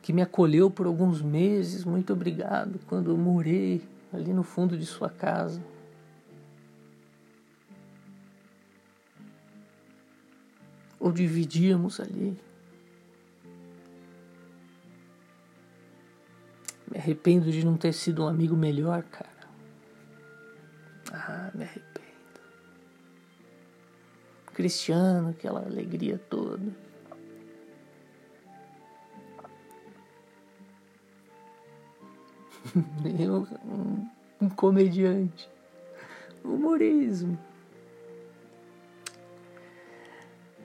que 0.00 0.12
me 0.12 0.22
acolheu 0.22 0.70
por 0.70 0.86
alguns 0.86 1.20
meses. 1.20 1.84
Muito 1.84 2.12
obrigado 2.12 2.78
quando 2.86 3.10
eu 3.10 3.18
morei 3.18 3.82
ali 4.12 4.32
no 4.32 4.44
fundo 4.44 4.78
de 4.78 4.86
sua 4.86 5.10
casa. 5.10 5.60
Ou 11.00 11.10
dividíamos 11.10 11.98
ali. 11.98 12.38
Me 16.92 16.98
arrependo 16.98 17.50
de 17.50 17.64
não 17.64 17.74
ter 17.78 17.94
sido 17.94 18.22
um 18.22 18.28
amigo 18.28 18.54
melhor, 18.54 19.02
cara. 19.04 19.30
Ah, 21.10 21.50
me 21.54 21.64
arrependo. 21.64 22.02
Cristiano, 24.52 25.30
aquela 25.30 25.60
alegria 25.64 26.18
toda. 26.18 26.60
Eu, 33.18 33.48
um, 33.64 34.06
um 34.38 34.50
comediante. 34.50 35.48
Humorismo. 36.44 37.38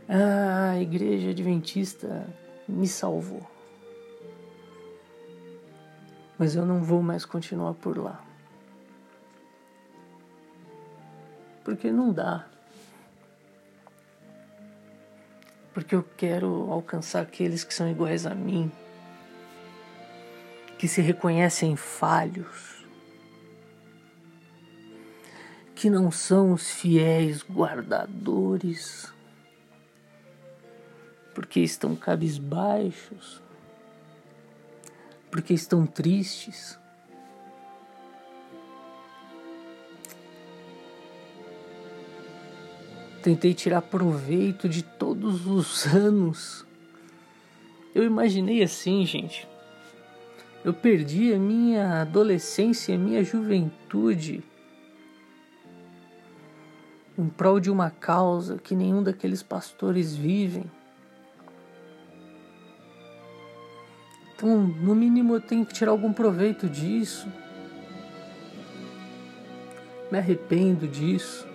Ah, 0.09 0.71
a 0.71 0.81
igreja 0.81 1.29
adventista 1.29 2.27
me 2.67 2.85
salvou. 2.85 3.56
Mas 6.37 6.55
eu 6.55 6.65
não 6.65 6.83
vou 6.83 7.01
mais 7.01 7.25
continuar 7.25 7.73
por 7.73 7.97
lá. 7.97 8.23
Porque 11.63 11.91
não 11.91 12.13
dá. 12.13 12.45
Porque 15.73 15.95
eu 15.95 16.03
quero 16.15 16.71
alcançar 16.71 17.21
aqueles 17.21 17.63
que 17.63 17.73
são 17.73 17.89
iguais 17.89 18.25
a 18.25 18.33
mim 18.33 18.71
que 20.77 20.87
se 20.87 21.01
reconhecem 21.01 21.75
falhos, 21.75 22.85
que 25.73 25.89
não 25.89 26.11
são 26.11 26.53
os 26.53 26.69
fiéis 26.69 27.43
guardadores, 27.43 29.11
porque 31.33 31.59
estão 31.59 31.95
cabisbaixos, 31.95 33.41
porque 35.37 35.53
estão 35.53 35.85
tristes. 35.85 36.79
Tentei 43.21 43.53
tirar 43.53 43.83
proveito 43.83 44.67
de 44.67 44.81
todos 44.81 45.45
os 45.45 45.85
anos. 45.93 46.65
Eu 47.93 48.03
imaginei 48.03 48.63
assim, 48.63 49.05
gente. 49.05 49.47
Eu 50.65 50.73
perdi 50.73 51.31
a 51.31 51.37
minha 51.37 52.01
adolescência, 52.01 52.95
a 52.95 52.97
minha 52.97 53.23
juventude 53.23 54.43
em 57.15 57.29
prol 57.29 57.59
de 57.59 57.69
uma 57.69 57.91
causa 57.91 58.57
que 58.57 58.75
nenhum 58.75 59.03
daqueles 59.03 59.43
pastores 59.43 60.15
vivem. 60.15 60.65
Então, 64.37 64.55
no 64.55 64.93
mínimo, 64.93 65.33
eu 65.33 65.41
tenho 65.41 65.65
que 65.65 65.73
tirar 65.73 65.91
algum 65.91 66.13
proveito 66.13 66.69
disso. 66.69 67.27
Me 70.09 70.19
arrependo 70.19 70.87
disso. 70.87 71.45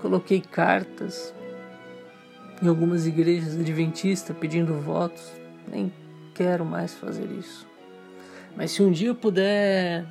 Coloquei 0.00 0.40
cartas 0.40 1.32
em 2.60 2.66
algumas 2.66 3.06
igrejas 3.06 3.54
adventistas 3.54 4.36
pedindo 4.36 4.74
votos. 4.80 5.30
Nem 5.70 5.92
quero 6.34 6.64
mais 6.64 6.94
fazer 6.94 7.30
isso. 7.38 7.68
Mas 8.56 8.70
se 8.70 8.82
um 8.82 8.90
dia 8.90 9.08
eu 9.08 9.14
puder 9.14 10.06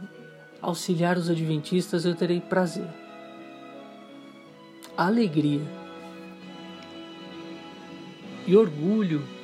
auxiliar 0.61 1.17
os 1.17 1.29
adventistas, 1.29 2.05
eu 2.05 2.15
terei 2.15 2.39
prazer 2.39 2.87
alegria 4.95 5.61
e 8.45 8.55
orgulho. 8.55 9.40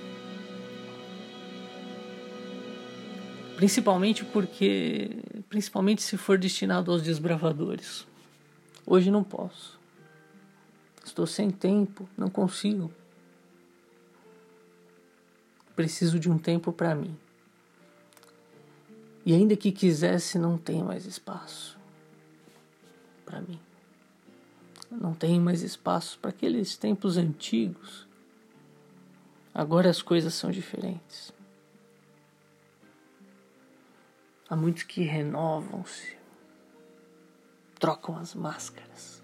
Principalmente 3.57 4.23
porque, 4.23 5.21
principalmente 5.49 6.01
se 6.01 6.15
for 6.15 6.37
destinado 6.37 6.89
aos 6.89 7.01
desbravadores. 7.01 8.07
Hoje 8.85 9.11
não 9.11 9.21
posso. 9.21 9.77
Estou 11.03 11.27
sem 11.27 11.51
tempo, 11.51 12.07
não 12.17 12.29
consigo. 12.29 12.89
Preciso 15.75 16.17
de 16.17 16.31
um 16.31 16.37
tempo 16.37 16.71
para 16.71 16.95
mim. 16.95 17.13
E 19.25 19.33
ainda 19.33 19.57
que 19.57 19.73
quisesse, 19.73 20.39
não 20.39 20.57
tem 20.57 20.81
mais 20.81 21.05
espaço 21.05 21.77
para 23.25 23.41
mim 23.41 23.59
não 24.89 25.13
tem 25.13 25.39
mais 25.39 25.61
espaço 25.61 26.17
para 26.19 26.29
aqueles 26.29 26.77
tempos 26.77 27.17
antigos. 27.17 28.07
Agora 29.53 29.89
as 29.89 30.01
coisas 30.01 30.33
são 30.33 30.51
diferentes. 30.51 31.33
Há 34.49 34.55
muitos 34.55 34.83
que 34.83 35.01
renovam-se, 35.03 36.15
trocam 37.79 38.17
as 38.17 38.33
máscaras. 38.33 39.21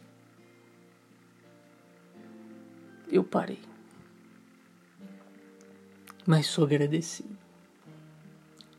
Eu 3.07 3.23
parei, 3.23 3.61
mas 6.25 6.47
sou 6.47 6.65
agradecido, 6.65 7.37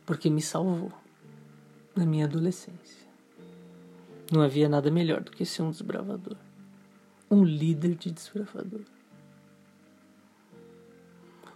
porque 0.05 0.29
me 0.29 0.41
salvou 0.41 0.91
na 1.95 2.05
minha 2.05 2.25
adolescência. 2.25 3.05
Não 4.31 4.41
havia 4.41 4.67
nada 4.67 4.91
melhor 4.91 5.21
do 5.21 5.31
que 5.31 5.45
ser 5.45 5.61
um 5.61 5.71
desbravador 5.71 6.37
um 7.29 7.43
líder 7.43 7.95
de 7.95 8.11
desbravador. 8.11 8.85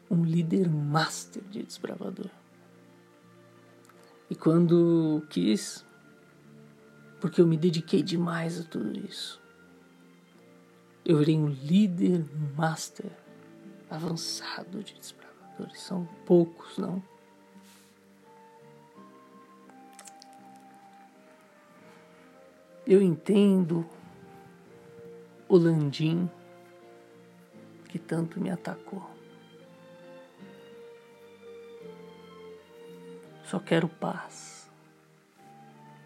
Um 0.10 0.24
líder 0.24 0.70
master 0.70 1.44
de 1.44 1.64
desbravador. 1.64 2.30
E 4.30 4.36
quando 4.36 5.26
quis, 5.30 5.84
porque 7.20 7.42
eu 7.42 7.48
me 7.48 7.58
dediquei 7.58 8.04
demais 8.04 8.60
a 8.60 8.64
tudo 8.64 8.98
isso, 9.00 9.42
eu 11.04 11.18
virei 11.18 11.36
um 11.36 11.48
líder 11.48 12.24
master 12.56 13.12
avançado 13.90 14.84
de 14.84 14.94
desbravadores. 14.94 15.82
São 15.82 16.06
poucos, 16.26 16.78
não? 16.78 17.02
Eu 22.86 23.02
entendo 23.02 23.88
o 25.48 25.58
Landim 25.58 26.30
que 27.88 27.98
tanto 27.98 28.40
me 28.40 28.52
atacou. 28.52 29.19
Só 33.50 33.60
quero 33.60 33.90
paz 33.90 34.70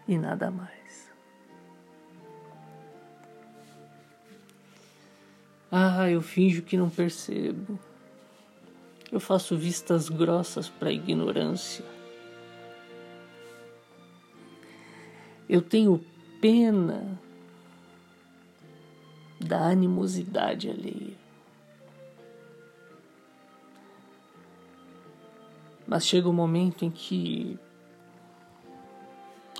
e 0.08 0.16
nada 0.16 0.50
mais. 0.50 1.12
Ah, 5.70 6.08
eu 6.08 6.22
finjo 6.22 6.62
que 6.62 6.78
não 6.78 6.88
percebo. 6.88 7.78
Eu 9.12 9.20
faço 9.20 9.58
vistas 9.58 10.08
grossas 10.08 10.70
para 10.70 10.88
a 10.88 10.92
ignorância. 10.92 11.84
Eu 15.46 15.60
tenho 15.60 16.02
pena 16.40 17.20
da 19.38 19.66
animosidade 19.66 20.70
alheia. 20.70 21.23
Mas 25.86 26.06
chega 26.06 26.28
o 26.28 26.30
um 26.30 26.34
momento 26.34 26.84
em 26.84 26.90
que 26.90 27.58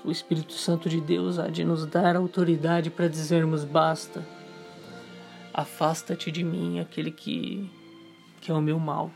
o 0.03 0.11
Espírito 0.11 0.53
Santo 0.53 0.87
de 0.87 1.01
Deus 1.01 1.39
há 1.39 1.47
de 1.47 1.63
nos 1.63 1.85
dar 1.85 2.15
autoridade 2.15 2.89
para 2.89 3.07
dizermos 3.07 3.63
basta. 3.63 4.25
Afasta-te 5.53 6.31
de 6.31 6.43
mim, 6.43 6.79
aquele 6.79 7.11
que, 7.11 7.69
que 8.41 8.51
é 8.51 8.53
o 8.53 8.61
meu 8.61 8.79
mal. 8.79 9.11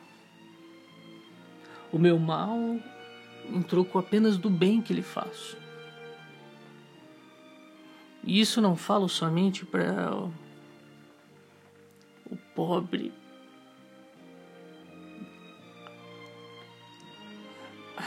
O 1.91 1.97
meu 1.97 2.17
mal 2.17 2.57
em 3.51 3.61
troco 3.61 3.97
apenas 3.97 4.37
do 4.37 4.49
bem 4.49 4.81
que 4.81 4.93
lhe 4.93 5.01
faço. 5.01 5.57
E 8.23 8.39
isso 8.39 8.61
não 8.61 8.75
falo 8.75 9.09
somente 9.09 9.65
para 9.65 10.29
pobre. 12.53 13.11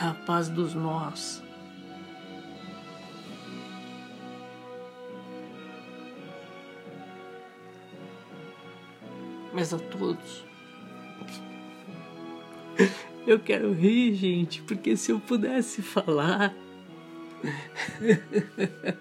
Rapaz 0.03 0.48
dos 0.48 0.74
nós. 0.74 1.40
Mas 9.53 9.72
a 9.72 9.78
todos. 9.78 10.44
Eu 13.24 13.38
quero 13.38 13.72
rir, 13.72 14.16
gente, 14.16 14.61
porque 14.62 14.96
se 14.96 15.12
eu 15.12 15.20
pudesse 15.20 15.80
falar. 15.80 16.53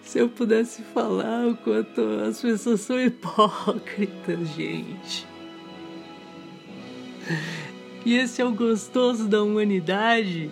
Se 0.00 0.20
eu 0.20 0.28
pudesse 0.30 0.80
falar 0.82 1.48
o 1.48 1.56
quanto 1.58 2.00
as 2.26 2.40
pessoas 2.40 2.80
são 2.80 2.98
hipócritas, 2.98 4.48
gente. 4.56 5.26
E 8.08 8.14
esse 8.16 8.40
é 8.40 8.44
o 8.46 8.54
gostoso 8.54 9.28
da 9.28 9.42
humanidade. 9.42 10.50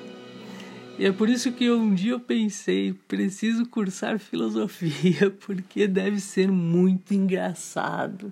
E 0.99 1.07
é 1.07 1.11
por 1.11 1.27
isso 1.27 1.51
que 1.51 1.71
um 1.71 1.95
dia 1.95 2.13
eu 2.13 2.21
pensei, 2.21 2.93
preciso 2.93 3.65
cursar 3.65 4.19
filosofia, 4.19 5.31
porque 5.41 5.89
deve 5.89 6.21
ser 6.21 6.53
muito 6.53 7.15
engraçado. 7.15 8.31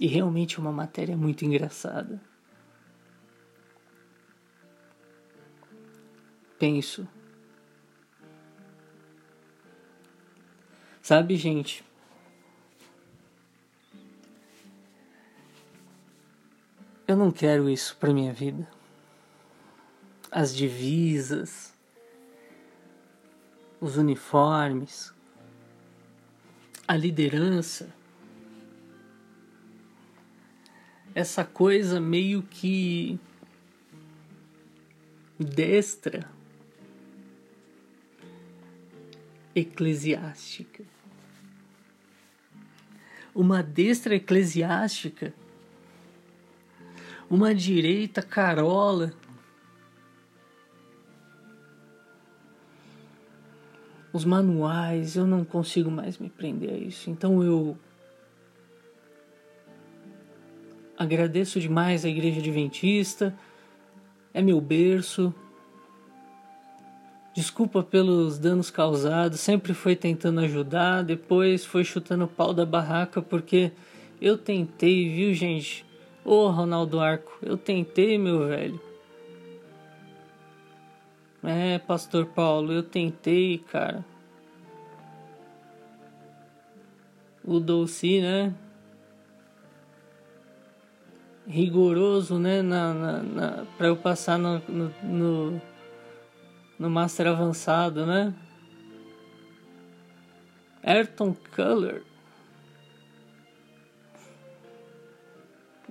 E 0.00 0.06
realmente 0.06 0.56
é 0.56 0.58
uma 0.58 0.72
matéria 0.72 1.18
muito 1.18 1.44
engraçada. 1.44 2.18
Penso 6.58 7.06
Sabe, 11.08 11.36
gente? 11.36 11.87
Eu 17.08 17.16
não 17.16 17.30
quero 17.30 17.70
isso 17.70 17.96
para 17.96 18.12
minha 18.12 18.34
vida. 18.34 18.68
As 20.30 20.54
divisas, 20.54 21.72
os 23.80 23.96
uniformes, 23.96 25.10
a 26.86 26.94
liderança. 26.94 27.88
Essa 31.14 31.46
coisa 31.46 31.98
meio 31.98 32.42
que 32.42 33.18
destra 35.38 36.30
eclesiástica. 39.54 40.84
Uma 43.34 43.62
destra 43.62 44.14
eclesiástica. 44.14 45.32
Uma 47.30 47.54
direita 47.54 48.22
carola. 48.22 49.12
Os 54.12 54.24
manuais, 54.24 55.16
eu 55.16 55.26
não 55.26 55.44
consigo 55.44 55.90
mais 55.90 56.16
me 56.16 56.30
prender 56.30 56.70
a 56.70 56.78
isso. 56.78 57.10
Então 57.10 57.42
eu 57.42 57.76
agradeço 60.98 61.60
demais 61.60 62.04
a 62.04 62.08
Igreja 62.08 62.40
Adventista, 62.40 63.32
é 64.34 64.42
meu 64.42 64.60
berço. 64.60 65.32
Desculpa 67.34 67.84
pelos 67.84 68.36
danos 68.36 68.68
causados, 68.68 69.38
sempre 69.38 69.72
foi 69.72 69.94
tentando 69.94 70.40
ajudar, 70.40 71.04
depois 71.04 71.64
foi 71.64 71.84
chutando 71.84 72.24
o 72.24 72.28
pau 72.28 72.52
da 72.52 72.66
barraca 72.66 73.22
porque 73.22 73.70
eu 74.20 74.36
tentei, 74.36 75.08
viu, 75.08 75.32
gente? 75.32 75.87
Ô, 76.24 76.48
Ronaldo 76.48 77.00
Arco, 77.00 77.38
eu 77.42 77.56
tentei, 77.56 78.18
meu 78.18 78.48
velho. 78.48 78.80
É, 81.42 81.78
Pastor 81.78 82.26
Paulo, 82.26 82.72
eu 82.72 82.82
tentei, 82.82 83.58
cara. 83.58 84.04
O 87.44 87.58
Dolci, 87.60 88.20
né? 88.20 88.54
rigoroso, 91.48 92.38
né, 92.38 92.60
na, 92.60 92.92
na, 92.92 93.22
na 93.22 93.64
para 93.76 93.86
eu 93.86 93.96
passar 93.96 94.38
no, 94.38 94.58
no, 94.68 94.92
no, 95.02 95.62
no, 96.78 96.90
Master 96.90 97.28
avançado, 97.28 98.04
né? 98.04 98.34
Ayrton 100.82 101.34
Color. 101.56 102.02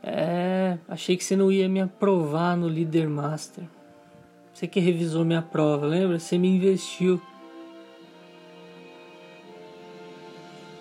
É, 0.09 0.77
achei 0.87 1.17
que 1.17 1.23
você 1.23 1.35
não 1.35 1.51
ia 1.51 1.67
me 1.67 1.81
aprovar 1.81 2.55
no 2.55 2.69
Líder 2.69 3.09
Master. 3.09 3.65
Você 4.53 4.65
que 4.65 4.79
revisou 4.79 5.25
minha 5.25 5.41
prova, 5.41 5.85
lembra? 5.85 6.17
Você 6.17 6.37
me 6.37 6.47
investiu. 6.47 7.21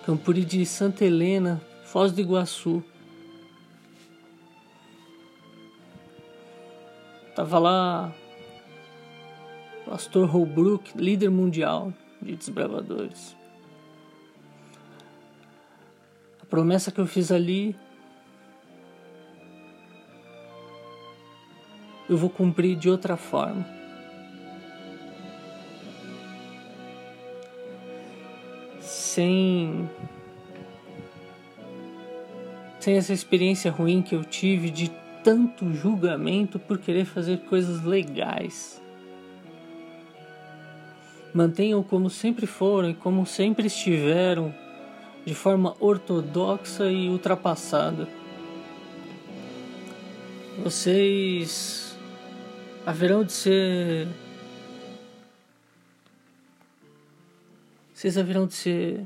Campuri 0.05 0.45
de 0.45 0.65
Santa 0.65 1.03
Helena, 1.03 1.61
Foz 1.83 2.13
do 2.13 2.21
Iguaçu. 2.21 2.81
Tava 7.35 7.59
lá 7.59 8.15
Pastor 9.85 10.25
Holbrook, 10.25 10.97
líder 10.97 11.29
mundial 11.29 11.93
de 12.21 12.33
desbravadores. 12.33 13.35
A 16.41 16.45
promessa 16.45 16.93
que 16.93 17.01
eu 17.01 17.05
fiz 17.05 17.29
ali 17.29 17.75
eu 22.09 22.17
vou 22.17 22.29
cumprir 22.29 22.75
de 22.75 22.89
outra 22.89 23.17
forma. 23.17 23.65
Sem 28.79 29.89
sem 32.79 32.95
essa 32.95 33.11
experiência 33.11 33.69
ruim 33.69 34.01
que 34.01 34.15
eu 34.15 34.23
tive 34.23 34.69
de 34.69 34.89
tanto 35.23 35.73
julgamento 35.73 36.57
por 36.57 36.77
querer 36.77 37.03
fazer 37.03 37.39
coisas 37.39 37.83
legais. 37.83 38.81
Mantenham 41.33 41.83
como 41.83 42.09
sempre 42.09 42.47
foram 42.47 42.89
e 42.89 42.93
como 42.93 43.25
sempre 43.25 43.67
estiveram, 43.67 44.55
de 45.25 45.35
forma 45.35 45.75
ortodoxa 45.81 46.89
e 46.89 47.09
ultrapassada. 47.09 48.07
Vocês 50.63 51.86
haverão 52.87 53.21
de 53.21 53.33
ser. 53.33 54.07
Vocês 57.93 58.17
haverão 58.17 58.47
de 58.47 58.53
ser 58.53 59.05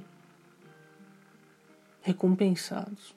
recompensados. 2.03 3.15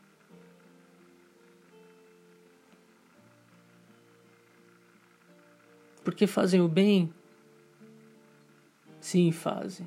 Porque 6.03 6.27
fazem 6.27 6.63
o 6.63 6.69
bem? 6.69 7.13
Sim, 9.01 9.33
fazem. 9.33 9.87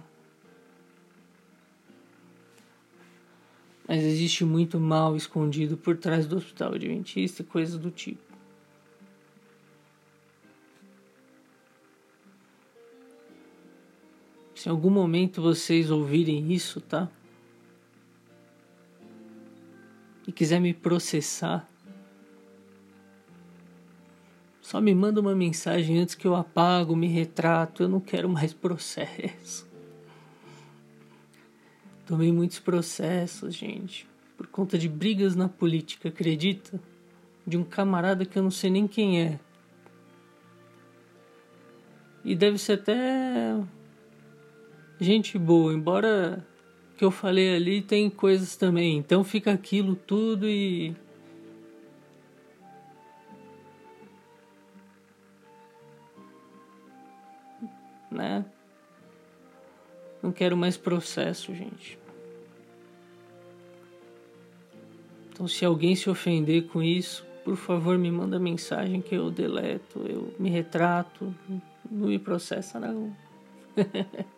Mas 3.88 4.03
existe 4.03 4.45
muito 4.45 4.80
mal 4.80 5.15
escondido 5.15 5.75
por 5.75 5.97
trás 5.97 6.28
do 6.28 6.38
hospital 6.38 6.75
adventista 6.75 7.41
e 7.41 7.45
coisas 7.45 7.80
do 7.80 7.89
tipo. 7.89 8.26
Se 14.68 14.70
em 14.70 14.74
algum 14.74 14.89
momento 14.89 15.41
vocês 15.41 15.89
ouvirem 15.89 16.51
isso, 16.51 16.82
tá? 16.82 17.09
E 20.28 20.32
quiser 20.34 20.59
me 20.59 20.74
processar, 20.74 21.65
só 24.59 24.82
me 24.82 24.93
manda 24.93 25.22
uma 25.22 25.34
mensagem 25.34 25.97
antes 25.99 26.15
que 26.15 26.28
eu 26.28 26.36
apago, 26.36 26.97
me 26.97 27.07
retrato. 27.07 27.82
Eu 27.82 27.88
não 27.88 28.01
quero 28.01 28.28
mais 28.28 28.51
processo. 28.51 29.65
Tomei 32.05 32.34
muitos 32.34 32.59
processos, 32.59 33.55
gente, 33.55 34.05
por 34.36 34.47
conta 34.47 34.78
de 34.78 34.89
brigas 34.89 35.34
na 35.34 35.47
política, 35.47 36.09
acredita? 36.09 36.78
De 37.45 37.55
um 37.55 37.63
camarada 37.63 38.26
que 38.26 38.38
eu 38.38 38.43
não 38.43 38.51
sei 38.51 38.70
nem 38.70 38.86
quem 38.86 39.22
é. 39.22 39.39
E 42.26 42.36
deve 42.36 42.57
ser 42.57 42.74
até 42.74 43.55
gente 45.00 45.38
boa, 45.38 45.74
embora 45.74 46.45
que 46.98 47.06
eu 47.06 47.12
falei 47.12 47.56
ali 47.56 47.82
tem 47.82 48.10
coisas 48.10 48.56
também. 48.56 48.98
Então 48.98 49.24
fica 49.24 49.52
aquilo 49.52 49.95
tudo 49.95 50.48
e 50.48 50.95
né? 58.18 58.45
Não 60.22 60.32
quero 60.32 60.58
mais 60.58 60.76
processo, 60.76 61.54
gente. 61.54 62.00
Então, 65.32 65.48
se 65.48 65.64
alguém 65.64 65.95
se 65.95 66.10
ofender 66.10 66.68
com 66.68 66.82
isso, 66.82 67.24
por 67.45 67.56
favor, 67.56 67.95
me 67.98 68.10
manda 68.10 68.39
mensagem 68.39 69.02
que 69.02 69.14
eu 69.14 69.30
deleto, 69.30 70.00
eu 70.00 70.34
me 70.39 70.50
retrato, 70.50 71.34
não 71.89 72.08
me 72.08 72.18
processa 72.18 72.80
não. 72.80 73.16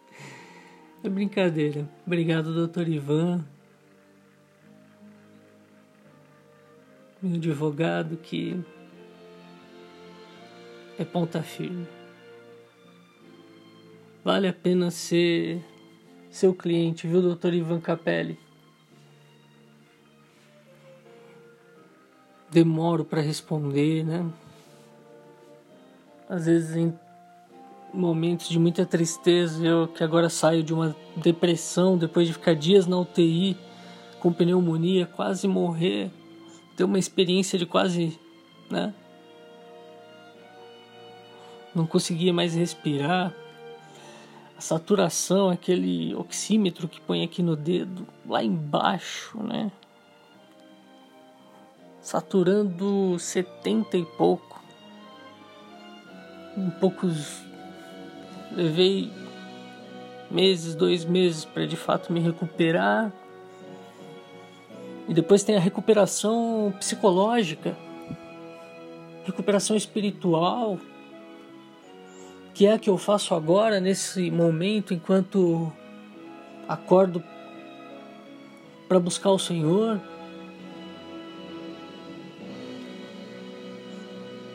é 1.03 1.09
brincadeira. 1.09 1.89
Obrigado, 2.05 2.53
doutor 2.53 2.87
Ivan. 2.87 3.45
Meu 7.21 7.35
advogado 7.35 8.17
que 8.17 8.59
é 10.97 11.03
ponta 11.05 11.41
firme. 11.41 11.87
Vale 14.23 14.47
a 14.47 14.53
pena 14.53 14.91
ser 14.91 15.63
seu 16.29 16.53
cliente, 16.53 17.07
viu, 17.07 17.21
doutor 17.21 17.53
Ivan 17.53 17.79
Capelli? 17.79 18.37
Demoro 22.51 23.05
para 23.05 23.21
responder, 23.21 24.03
né? 24.03 24.29
Às 26.27 26.45
vezes 26.45 26.75
momentos 27.93 28.49
de 28.49 28.59
muita 28.59 28.85
tristeza, 28.85 29.65
eu 29.65 29.87
que 29.87 30.03
agora 30.03 30.29
saio 30.29 30.63
de 30.63 30.73
uma 30.73 30.95
depressão 31.15 31.97
depois 31.97 32.27
de 32.27 32.33
ficar 32.33 32.55
dias 32.55 32.85
na 32.85 32.97
UTI 32.97 33.57
com 34.19 34.33
pneumonia, 34.33 35.05
quase 35.05 35.47
morrer, 35.47 36.11
ter 36.75 36.83
uma 36.83 36.99
experiência 36.99 37.57
de 37.57 37.65
quase, 37.65 38.19
né? 38.69 38.93
Não 41.73 41.85
conseguia 41.85 42.33
mais 42.33 42.55
respirar 42.55 43.33
a 44.57 44.61
saturação, 44.61 45.49
aquele 45.49 46.13
oxímetro 46.15 46.87
que 46.87 46.99
põe 46.99 47.23
aqui 47.23 47.41
no 47.41 47.55
dedo, 47.55 48.05
lá 48.27 48.43
embaixo, 48.43 49.41
né? 49.41 49.71
Saturando 52.01 53.17
70 53.17 53.97
e 53.97 54.05
pouco. 54.05 54.61
Um 56.57 56.69
poucos. 56.71 57.48
Levei 58.51 59.11
meses, 60.29 60.75
dois 60.75 61.05
meses 61.05 61.45
para 61.45 61.65
de 61.65 61.75
fato 61.75 62.11
me 62.11 62.19
recuperar. 62.19 63.11
E 65.07 65.13
depois 65.13 65.43
tem 65.43 65.55
a 65.55 65.59
recuperação 65.59 66.73
psicológica, 66.79 67.75
recuperação 69.25 69.75
espiritual 69.75 70.77
que 72.59 72.65
é 72.65 72.73
a 72.73 72.77
que 72.77 72.89
eu 72.89 72.97
faço 72.97 73.33
agora 73.33 73.79
nesse 73.79 74.29
momento 74.29 74.93
enquanto 74.93 75.71
acordo 76.67 77.23
para 78.85 78.99
buscar 78.99 79.29
o 79.29 79.39
Senhor, 79.39 79.97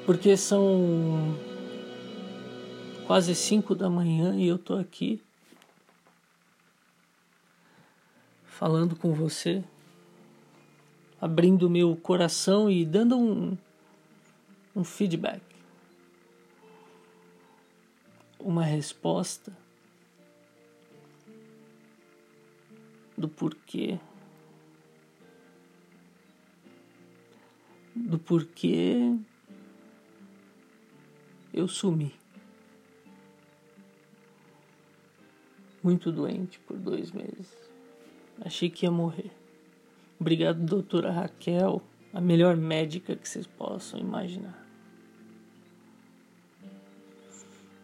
porque 0.05 0.37
são 0.37 1.35
quase 3.07 3.35
cinco 3.35 3.75
da 3.75 3.91
manhã 3.91 4.35
e 4.35 4.47
eu 4.47 4.59
tô 4.59 4.75
aqui 4.75 5.23
falando 8.47 8.97
com 8.97 9.13
você, 9.13 9.63
abrindo 11.21 11.69
meu 11.69 11.95
coração 11.97 12.71
e 12.71 12.85
dando 12.85 13.19
um, 13.19 13.59
um 14.75 14.83
feedback, 14.83 15.43
uma 18.39 18.65
resposta 18.65 19.53
do 23.19 23.29
porquê. 23.29 23.99
Do 27.95 28.19
porquê 28.19 29.15
eu 31.53 31.69
sumi. 31.69 32.24
Muito 35.85 36.11
doente 36.11 36.59
por 36.61 36.79
dois 36.79 37.13
meses. 37.13 37.55
Achei 38.41 38.71
que 38.71 38.87
ia 38.87 38.91
morrer. 38.91 39.31
Obrigado, 40.19 40.59
doutora 40.65 41.11
Raquel, 41.11 41.83
a 42.11 42.23
melhor 42.23 42.57
médica 42.57 43.15
que 43.15 43.29
vocês 43.29 43.47
possam 43.47 44.01
imaginar. 44.01 44.67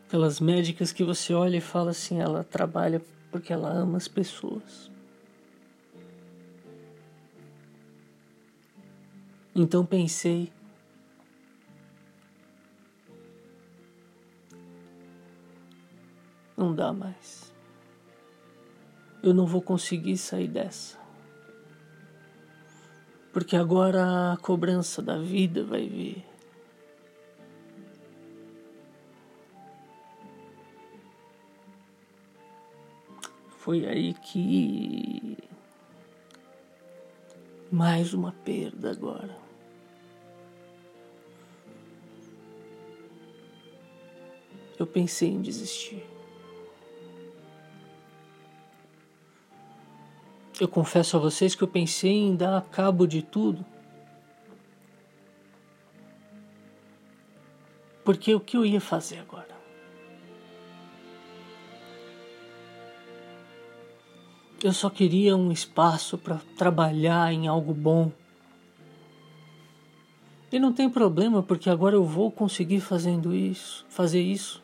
Aquelas 0.07 0.41
médicas 0.41 0.93
que 0.93 1.05
você 1.05 1.35
olha 1.35 1.59
e 1.59 1.61
fala 1.61 1.91
assim, 1.91 2.19
ela 2.19 2.43
trabalha 2.43 3.03
porque 3.31 3.53
ela 3.53 3.71
ama 3.71 3.99
as 3.99 4.09
pessoas. 4.09 4.91
Então 9.55 9.85
pensei, 9.85 10.51
não 16.57 16.75
dá 16.75 16.95
mais. 16.95 17.40
Eu 19.23 19.35
não 19.35 19.47
vou 19.47 19.61
conseguir 19.61 20.17
sair 20.17 20.49
dessa. 20.49 20.99
Porque 23.33 23.55
agora 23.55 24.33
a 24.33 24.37
cobrança 24.39 25.03
da 25.03 25.19
vida 25.19 25.63
vai 25.63 25.87
vir. 25.87 26.25
Foi 33.59 33.87
aí 33.87 34.15
que 34.15 35.37
mais 37.71 38.15
uma 38.15 38.33
perda 38.33 38.91
agora. 38.91 39.37
Eu 44.79 44.87
pensei 44.87 45.29
em 45.29 45.43
desistir. 45.43 46.10
Eu 50.61 50.69
confesso 50.69 51.17
a 51.17 51.21
vocês 51.21 51.55
que 51.55 51.63
eu 51.63 51.69
pensei 51.69 52.13
em 52.13 52.37
dar 52.37 52.61
cabo 52.67 53.07
de 53.07 53.23
tudo. 53.23 53.65
Porque 58.05 58.35
o 58.35 58.41
que 58.41 58.59
eu 58.59 58.67
ia 58.67 58.81
fazer 58.81 59.21
agora? 59.21 59.49
Eu 64.63 64.75
só 64.75 64.91
queria 64.91 65.35
um 65.35 65.51
espaço 65.51 66.19
para 66.19 66.39
trabalhar 66.59 67.33
em 67.33 67.49
algo 67.49 67.73
bom. 67.73 68.13
E 70.53 70.59
não 70.59 70.75
tem 70.75 70.91
problema, 70.91 71.43
porque 71.43 71.71
agora 71.71 71.97
eu 71.97 72.05
vou 72.05 72.31
conseguir 72.31 72.81
fazendo 72.81 73.35
isso, 73.35 73.87
fazer 73.89 74.21
isso. 74.21 74.63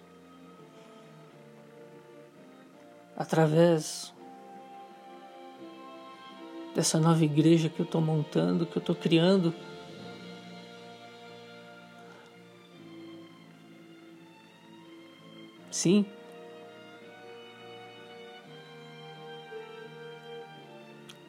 Através 3.17 4.15
dessa 6.77 7.01
nova 7.01 7.25
igreja 7.25 7.69
que 7.69 7.81
eu 7.81 7.87
estou 7.87 8.01
montando, 8.01 8.67
que 8.67 8.77
eu 8.77 8.81
estou 8.81 8.95
criando. 8.95 9.53
Sim, 15.71 16.07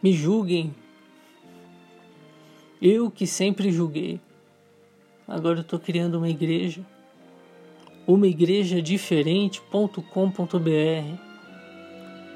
Me 0.01 0.13
julguem. 0.13 0.73
Eu 2.81 3.09
que 3.09 3.25
sempre 3.25 3.71
julguei. 3.71 4.21
Agora 5.27 5.57
eu 5.57 5.61
estou 5.63 5.79
criando 5.79 6.15
uma 6.15 6.29
igreja. 6.29 6.81
Uma 8.05 8.27
igreja 8.27 8.81
diferente.com.br. 8.81 10.01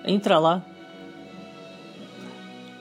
Entra 0.05 0.39
lá. 0.39 0.70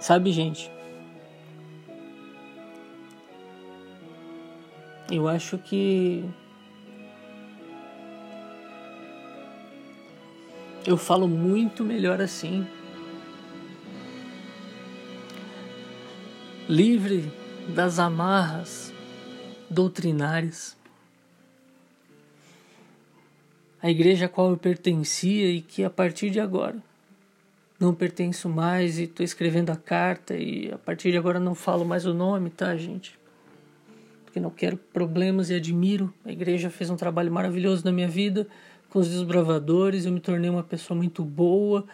Sabe, 0.00 0.32
gente? 0.32 0.70
Eu 5.10 5.28
acho 5.28 5.58
que 5.58 6.24
eu 10.86 10.96
falo 10.96 11.26
muito 11.26 11.82
melhor 11.82 12.20
assim. 12.20 12.66
Livre 16.68 17.32
das 17.74 17.98
amarras 17.98 18.92
doutrinárias. 19.70 20.76
A 23.84 23.90
igreja 23.90 24.26
a 24.26 24.28
qual 24.28 24.50
eu 24.50 24.56
pertencia 24.56 25.48
e 25.48 25.60
que 25.60 25.84
a 25.84 25.90
partir 25.90 26.30
de 26.30 26.40
agora 26.40 26.76
não 27.78 27.94
pertenço 27.94 28.48
mais 28.48 28.98
e 28.98 29.04
estou 29.04 29.22
escrevendo 29.22 29.70
a 29.70 29.76
carta 29.76 30.34
e 30.34 30.72
a 30.72 30.78
partir 30.78 31.12
de 31.12 31.18
agora 31.18 31.38
não 31.38 31.54
falo 31.54 31.84
mais 31.84 32.06
o 32.06 32.14
nome, 32.14 32.50
tá, 32.50 32.74
gente? 32.76 33.16
porque 34.34 34.40
não 34.40 34.50
quero 34.50 34.76
problemas 34.76 35.48
e 35.48 35.54
admiro. 35.54 36.12
A 36.24 36.32
igreja 36.32 36.68
fez 36.68 36.90
um 36.90 36.96
trabalho 36.96 37.30
maravilhoso 37.30 37.84
na 37.84 37.92
minha 37.92 38.08
vida 38.08 38.48
com 38.90 38.98
os 38.98 39.08
desbravadores. 39.08 40.06
Eu 40.06 40.12
me 40.12 40.18
tornei 40.18 40.50
uma 40.50 40.64
pessoa 40.64 40.98
muito 40.98 41.24
boa, 41.24 41.84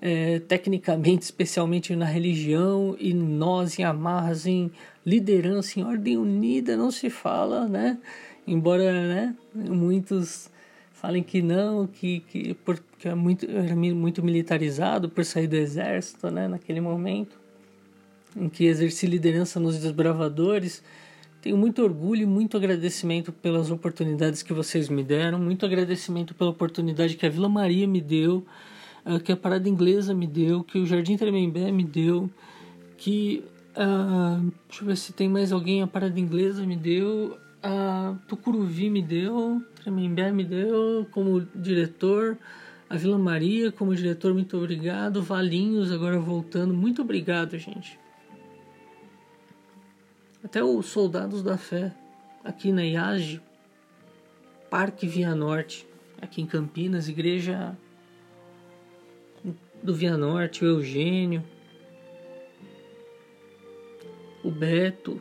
é, 0.00 0.38
tecnicamente, 0.38 1.24
especialmente 1.24 1.96
na 1.96 2.04
religião, 2.04 2.96
e 3.00 3.12
nós 3.12 3.80
em 3.80 3.82
amarras, 3.82 4.46
em 4.46 4.70
liderança, 5.04 5.80
em 5.80 5.82
ordem 5.82 6.16
unida, 6.16 6.76
não 6.76 6.92
se 6.92 7.10
fala, 7.10 7.66
né? 7.66 7.98
Embora 8.46 8.92
né, 8.92 9.34
muitos 9.52 10.48
falem 11.00 11.22
que 11.22 11.40
não, 11.40 11.86
que, 11.86 12.20
que 12.20 12.54
porque 12.64 13.08
é 13.08 13.14
muito, 13.14 13.48
era 13.50 13.74
muito 13.76 14.22
militarizado 14.22 15.08
por 15.08 15.24
sair 15.24 15.46
do 15.46 15.56
exército, 15.56 16.30
né? 16.30 16.48
Naquele 16.48 16.80
momento 16.80 17.38
em 18.36 18.48
que 18.48 18.64
exerci 18.64 19.06
liderança 19.06 19.58
nos 19.58 19.78
desbravadores 19.78 20.82
tenho 21.40 21.56
muito 21.56 21.82
orgulho 21.82 22.22
e 22.22 22.26
muito 22.26 22.56
agradecimento 22.56 23.32
pelas 23.32 23.70
oportunidades 23.70 24.42
que 24.42 24.52
vocês 24.52 24.88
me 24.88 25.04
deram, 25.04 25.38
muito 25.38 25.64
agradecimento 25.64 26.34
pela 26.34 26.50
oportunidade 26.50 27.16
que 27.16 27.24
a 27.24 27.28
Vila 27.28 27.48
Maria 27.48 27.86
me 27.86 28.00
deu, 28.00 28.44
uh, 29.06 29.20
que 29.20 29.30
a 29.30 29.36
Parada 29.36 29.68
Inglesa 29.68 30.12
me 30.12 30.26
deu, 30.26 30.64
que 30.64 30.78
o 30.78 30.86
Jardim 30.86 31.16
Tremembé 31.16 31.70
me 31.70 31.84
deu, 31.84 32.28
que. 32.96 33.44
Uh, 33.76 34.52
deixa 34.68 34.82
eu 34.82 34.86
ver 34.88 34.96
se 34.96 35.12
tem 35.12 35.28
mais 35.28 35.52
alguém. 35.52 35.80
A 35.80 35.86
Parada 35.86 36.18
Inglesa 36.18 36.66
me 36.66 36.76
deu, 36.76 37.38
a 37.62 38.16
Tucuruvi 38.26 38.90
me 38.90 39.00
deu, 39.00 39.62
Tremembé 39.88 40.30
me 40.30 40.44
deu 40.44 41.08
como 41.10 41.40
diretor, 41.40 42.36
a 42.90 42.96
Vila 42.98 43.16
Maria 43.16 43.72
como 43.72 43.94
diretor, 43.94 44.34
muito 44.34 44.54
obrigado. 44.54 45.22
Valinhos 45.22 45.90
agora 45.90 46.18
voltando, 46.18 46.74
muito 46.74 47.00
obrigado, 47.00 47.56
gente. 47.56 47.98
Até 50.44 50.62
os 50.62 50.84
Soldados 50.84 51.42
da 51.42 51.56
Fé, 51.56 51.94
aqui 52.44 52.70
na 52.70 52.84
IAGE, 52.84 53.40
Parque 54.68 55.06
Via 55.06 55.34
Norte, 55.34 55.88
aqui 56.20 56.42
em 56.42 56.46
Campinas, 56.46 57.08
igreja 57.08 57.74
do 59.82 59.94
Via 59.94 60.18
Norte, 60.18 60.66
o 60.66 60.68
Eugênio, 60.68 61.42
o 64.44 64.50
Beto, 64.50 65.18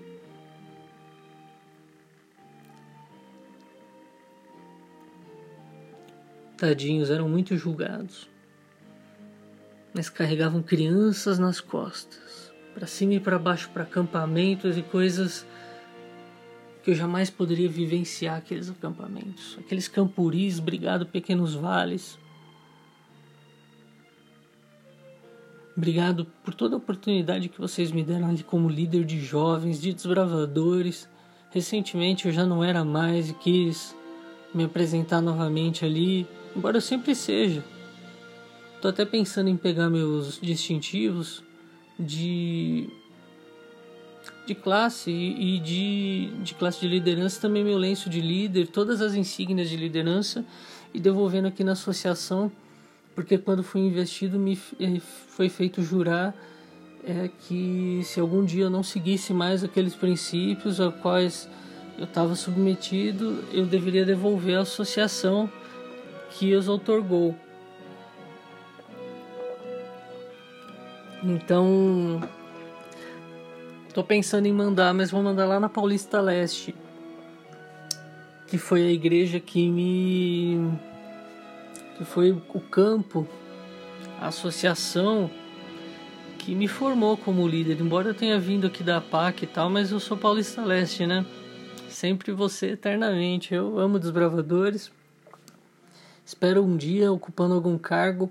tadinhos, 6.57 7.09
eram 7.09 7.29
muito 7.29 7.55
julgados, 7.55 8.27
mas 9.93 10.09
carregavam 10.09 10.61
crianças 10.61 11.39
nas 11.39 11.61
costas 11.61 12.51
para 12.73 12.85
cima 12.85 13.13
e 13.13 13.19
para 13.19 13.39
baixo 13.39 13.69
para 13.69 13.83
acampamentos 13.83 14.77
e 14.77 14.83
coisas 14.83 15.47
que 16.83 16.91
eu 16.91 16.95
jamais 16.95 17.29
poderia 17.29 17.67
vivenciar 17.67 18.37
aqueles 18.37 18.69
acampamentos, 18.69 19.57
aqueles 19.59 19.87
campuris, 19.87 20.59
obrigado 20.59 21.05
pequenos 21.05 21.55
vales. 21.55 22.19
Obrigado 25.75 26.25
por 26.43 26.55
toda 26.55 26.75
a 26.75 26.77
oportunidade 26.77 27.49
que 27.49 27.59
vocês 27.59 27.91
me 27.91 28.03
deram 28.03 28.29
ali 28.29 28.41
como 28.41 28.67
líder 28.67 29.03
de 29.03 29.19
jovens, 29.19 29.79
de 29.79 29.93
desbravadores. 29.93 31.07
Recentemente 31.51 32.25
eu 32.25 32.31
já 32.31 32.47
não 32.47 32.63
era 32.63 32.83
mais 32.83 33.29
e 33.29 33.33
quis 33.33 33.95
me 34.53 34.63
apresentar 34.63 35.21
novamente 35.21 35.85
ali, 35.85 36.27
embora 36.55 36.77
eu 36.77 36.81
sempre 36.81 37.13
seja. 37.15 37.63
Tô 38.81 38.89
até 38.89 39.05
pensando 39.05 39.49
em 39.49 39.57
pegar 39.57 39.89
meus 39.89 40.39
distintivos 40.39 41.43
de 41.99 42.89
de 44.45 44.55
classe 44.55 45.11
e 45.11 45.59
de, 45.59 46.29
de 46.41 46.53
classe 46.53 46.79
de 46.79 46.87
liderança, 46.87 47.41
também 47.41 47.65
meu 47.65 47.77
lenço 47.77 48.09
de 48.09 48.21
líder, 48.21 48.67
todas 48.67 49.01
as 49.01 49.13
insígnias 49.13 49.69
de 49.69 49.75
liderança 49.75 50.45
e 50.93 51.01
devolvendo 51.01 51.49
aqui 51.49 51.65
na 51.65 51.73
associação, 51.73 52.49
porque 53.13 53.37
quando 53.37 53.61
fui 53.61 53.81
investido 53.81 54.39
me 54.39 54.57
eh, 54.79 55.01
foi 55.01 55.49
feito 55.49 55.81
jurar 55.81 56.33
é, 57.03 57.29
que 57.47 58.01
se 58.03 58.19
algum 58.19 58.43
dia 58.43 58.63
eu 58.63 58.69
não 58.69 58.83
seguisse 58.83 59.33
mais 59.33 59.63
aqueles 59.63 59.95
princípios 59.95 60.79
a 60.79 60.91
quais 60.91 61.49
eu 61.97 62.05
estava 62.05 62.35
submetido, 62.35 63.43
eu 63.51 63.65
deveria 63.65 64.05
devolver 64.05 64.57
à 64.57 64.61
associação 64.61 65.49
que 66.32 66.53
os 66.55 66.67
otorgou. 66.67 67.36
Então, 71.23 72.21
tô 73.93 74.03
pensando 74.03 74.45
em 74.45 74.53
mandar, 74.53 74.93
mas 74.93 75.09
vou 75.09 75.23
mandar 75.23 75.45
lá 75.45 75.59
na 75.59 75.67
Paulista 75.67 76.21
Leste, 76.21 76.75
que 78.45 78.57
foi 78.57 78.84
a 78.84 78.91
igreja 78.91 79.39
que 79.39 79.69
me 79.69 80.78
que 81.97 82.05
foi 82.05 82.32
o 82.32 82.61
campo, 82.61 83.28
a 84.21 84.28
associação 84.28 85.32
que 86.38 86.53
me 86.53 86.67
formou 86.67 87.17
como 87.17 87.47
líder. 87.47 87.82
Embora 87.82 88.09
eu 88.09 88.13
tenha 88.13 88.39
vindo 88.39 88.67
aqui 88.67 88.84
da 88.84 89.01
PAC 89.01 89.43
e 89.43 89.47
tal, 89.47 89.69
mas 89.69 89.91
eu 89.91 89.99
sou 89.99 90.15
Paulista 90.15 90.61
Leste, 90.63 91.07
né? 91.07 91.25
Sempre 91.89 92.32
você 92.32 92.67
eternamente. 92.67 93.53
Eu 93.53 93.80
amo 93.80 93.97
desbravadores. 93.97 94.91
Espero 96.28 96.61
um 96.61 96.75
dia 96.75 97.09
ocupando 97.09 97.53
algum 97.53 97.78
cargo 97.78 98.30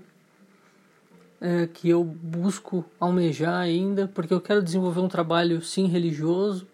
é, 1.41 1.65
que 1.65 1.89
eu 1.89 2.03
busco 2.03 2.85
almejar 2.99 3.59
ainda, 3.59 4.07
porque 4.07 4.31
eu 4.31 4.39
quero 4.39 4.61
desenvolver 4.61 4.99
um 4.99 5.07
trabalho 5.07 5.63
sim 5.63 5.87
religioso. 5.87 6.67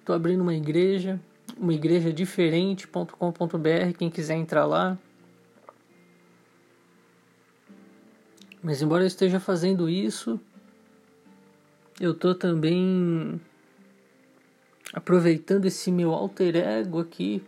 Estou 0.00 0.16
abrindo 0.16 0.40
uma 0.40 0.52
igreja, 0.52 1.20
uma 1.56 1.72
igreja 1.72 2.12
diferente.com.br, 2.12 3.96
quem 3.96 4.10
quiser 4.10 4.34
entrar 4.34 4.66
lá. 4.66 4.98
Mas 8.60 8.82
embora 8.82 9.04
eu 9.04 9.06
esteja 9.06 9.38
fazendo 9.38 9.88
isso, 9.88 10.40
eu 12.00 12.10
estou 12.10 12.34
também 12.34 13.40
aproveitando 14.92 15.66
esse 15.66 15.92
meu 15.92 16.12
alter 16.12 16.56
ego 16.56 16.98
aqui. 16.98 17.44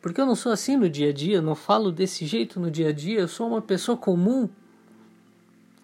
Porque 0.00 0.20
eu 0.20 0.26
não 0.26 0.36
sou 0.36 0.52
assim 0.52 0.76
no 0.76 0.88
dia 0.88 1.10
a 1.10 1.12
dia, 1.12 1.42
não 1.42 1.54
falo 1.54 1.90
desse 1.90 2.26
jeito 2.26 2.60
no 2.60 2.70
dia 2.70 2.90
a 2.90 2.92
dia, 2.92 3.20
eu 3.20 3.28
sou 3.28 3.48
uma 3.48 3.62
pessoa 3.62 3.96
comum 3.96 4.48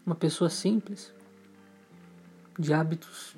uma 0.05 0.15
pessoa 0.17 0.51
simples, 0.51 1.13
de 2.59 2.73
hábitos 2.73 3.37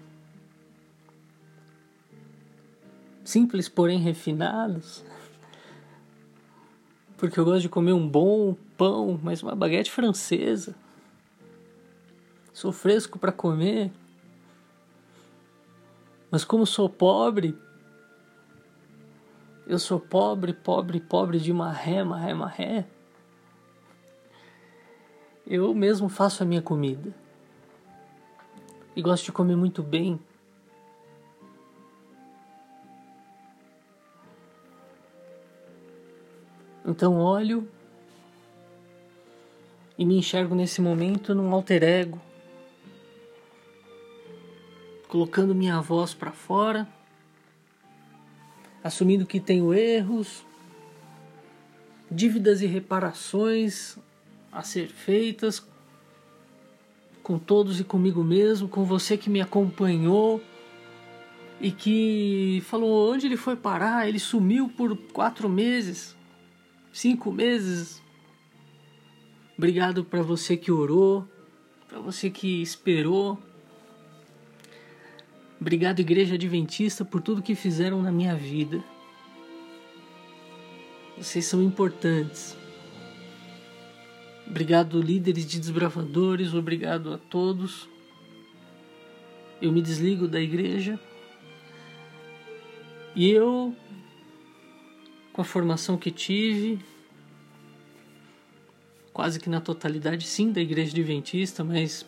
simples, 3.24 3.68
porém 3.68 3.98
refinados. 3.98 5.04
Porque 7.16 7.38
eu 7.38 7.44
gosto 7.44 7.62
de 7.62 7.68
comer 7.68 7.92
um 7.92 8.06
bom 8.06 8.54
pão, 8.76 9.18
mas 9.22 9.42
uma 9.42 9.54
baguete 9.54 9.90
francesa. 9.90 10.74
Sou 12.52 12.70
fresco 12.70 13.18
para 13.18 13.32
comer. 13.32 13.90
Mas 16.30 16.44
como 16.44 16.66
sou 16.66 16.88
pobre, 16.88 17.56
eu 19.66 19.78
sou 19.78 19.98
pobre, 19.98 20.52
pobre, 20.52 21.00
pobre 21.00 21.38
de 21.38 21.52
marré, 21.52 22.04
marré, 22.04 22.34
marré 22.34 22.86
eu 25.46 25.74
mesmo 25.74 26.08
faço 26.08 26.42
a 26.42 26.46
minha 26.46 26.62
comida. 26.62 27.14
E 28.96 29.02
gosto 29.02 29.24
de 29.24 29.32
comer 29.32 29.56
muito 29.56 29.82
bem. 29.82 30.18
Então 36.86 37.18
olho 37.18 37.68
e 39.98 40.04
me 40.04 40.18
enxergo 40.18 40.54
nesse 40.54 40.80
momento 40.80 41.34
num 41.34 41.52
alter 41.52 41.82
ego, 41.82 42.20
colocando 45.08 45.54
minha 45.54 45.80
voz 45.80 46.12
para 46.12 46.30
fora, 46.30 46.86
assumindo 48.84 49.24
que 49.24 49.40
tenho 49.40 49.72
erros, 49.72 50.44
dívidas 52.10 52.60
e 52.60 52.66
reparações 52.66 53.96
a 54.52 54.62
ser 54.62 54.88
feitas 54.88 55.66
com 57.22 57.38
todos 57.38 57.80
e 57.80 57.84
comigo 57.84 58.22
mesmo, 58.22 58.68
com 58.68 58.84
você 58.84 59.16
que 59.16 59.30
me 59.30 59.40
acompanhou 59.40 60.42
e 61.58 61.70
que 61.72 62.62
falou 62.66 63.10
onde 63.14 63.26
ele 63.26 63.38
foi 63.38 63.56
parar. 63.56 64.06
Ele 64.06 64.18
sumiu 64.18 64.68
por 64.68 64.94
quatro 65.14 65.48
meses, 65.48 66.14
cinco 66.92 67.32
meses. 67.32 68.02
Obrigado 69.56 70.04
para 70.04 70.20
você 70.20 70.58
que 70.58 70.70
orou, 70.70 71.26
para 71.88 71.98
você 72.00 72.28
que 72.28 72.60
esperou. 72.60 73.38
Obrigado, 75.60 76.00
Igreja 76.00 76.34
Adventista, 76.34 77.04
por 77.04 77.20
tudo 77.20 77.42
que 77.42 77.54
fizeram 77.54 78.02
na 78.02 78.12
minha 78.12 78.34
vida. 78.34 78.82
Vocês 81.16 81.44
são 81.44 81.62
importantes. 81.62 82.56
Obrigado, 84.46 85.00
líderes 85.00 85.46
de 85.46 85.58
desbravadores, 85.58 86.54
obrigado 86.54 87.12
a 87.12 87.18
todos. 87.18 87.88
Eu 89.60 89.72
me 89.72 89.80
desligo 89.80 90.28
da 90.28 90.40
igreja 90.40 91.00
e 93.16 93.30
eu, 93.30 93.74
com 95.32 95.40
a 95.40 95.44
formação 95.44 95.96
que 95.96 96.10
tive, 96.10 96.78
quase 99.12 99.38
que 99.38 99.48
na 99.48 99.60
totalidade, 99.60 100.26
sim, 100.26 100.50
da 100.50 100.60
igreja 100.60 100.90
adventista, 100.90 101.62
mas 101.62 102.04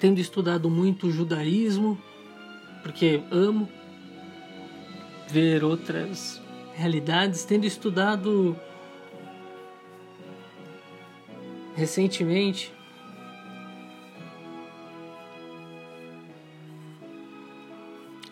tendo 0.00 0.18
estudado 0.18 0.68
muito 0.68 1.06
o 1.06 1.12
judaísmo, 1.12 1.96
porque 2.82 3.22
amo 3.30 3.68
ver 5.28 5.62
outras 5.62 6.40
realidades, 6.74 7.44
tendo 7.44 7.66
estudado 7.66 8.56
recentemente 11.76 12.72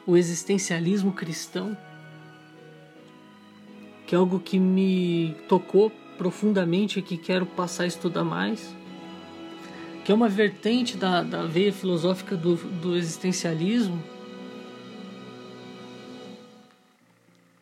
o 0.08 0.16
existencialismo 0.16 1.12
cristão, 1.12 1.76
que 4.06 4.14
é 4.14 4.18
algo 4.18 4.40
que 4.40 4.58
me 4.58 5.36
tocou 5.46 5.90
profundamente 6.16 6.98
e 6.98 7.02
que 7.02 7.18
quero 7.18 7.44
passar 7.44 7.84
a 7.84 7.86
estudar 7.86 8.24
mais, 8.24 8.74
que 10.04 10.10
é 10.10 10.14
uma 10.14 10.28
vertente 10.28 10.96
da, 10.96 11.22
da 11.22 11.44
veia 11.44 11.70
filosófica 11.70 12.34
do, 12.34 12.56
do 12.56 12.96
existencialismo. 12.96 14.02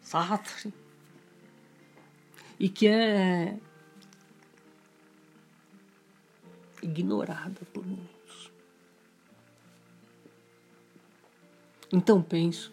Sartre. 0.06 0.72
E 2.60 2.68
que 2.68 2.86
é 2.86 3.58
ignorada 6.80 7.60
por 7.74 7.84
muitos. 7.84 8.52
Então 11.92 12.22
penso. 12.22 12.72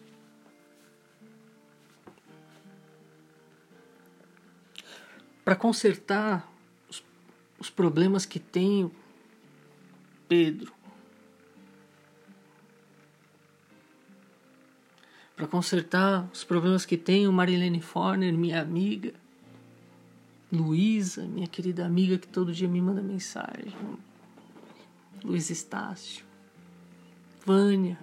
Para 5.43 5.55
consertar 5.55 6.47
os, 6.87 7.03
os 7.57 7.71
problemas 7.71 8.27
que 8.27 8.39
tenho, 8.39 8.93
Pedro, 10.29 10.71
para 15.35 15.47
consertar 15.47 16.29
os 16.31 16.43
problemas 16.43 16.85
que 16.85 16.97
tenho, 16.97 17.31
Marilene 17.31 17.81
Forner, 17.81 18.33
minha 18.33 18.61
amiga, 18.61 19.13
Luísa, 20.51 21.23
minha 21.25 21.47
querida 21.47 21.85
amiga 21.85 22.17
que 22.17 22.27
todo 22.27 22.53
dia 22.53 22.67
me 22.67 22.79
manda 22.79 23.01
mensagem. 23.01 23.73
Luiz 25.23 25.49
Estácio. 25.49 26.23
Vânia. 27.45 27.97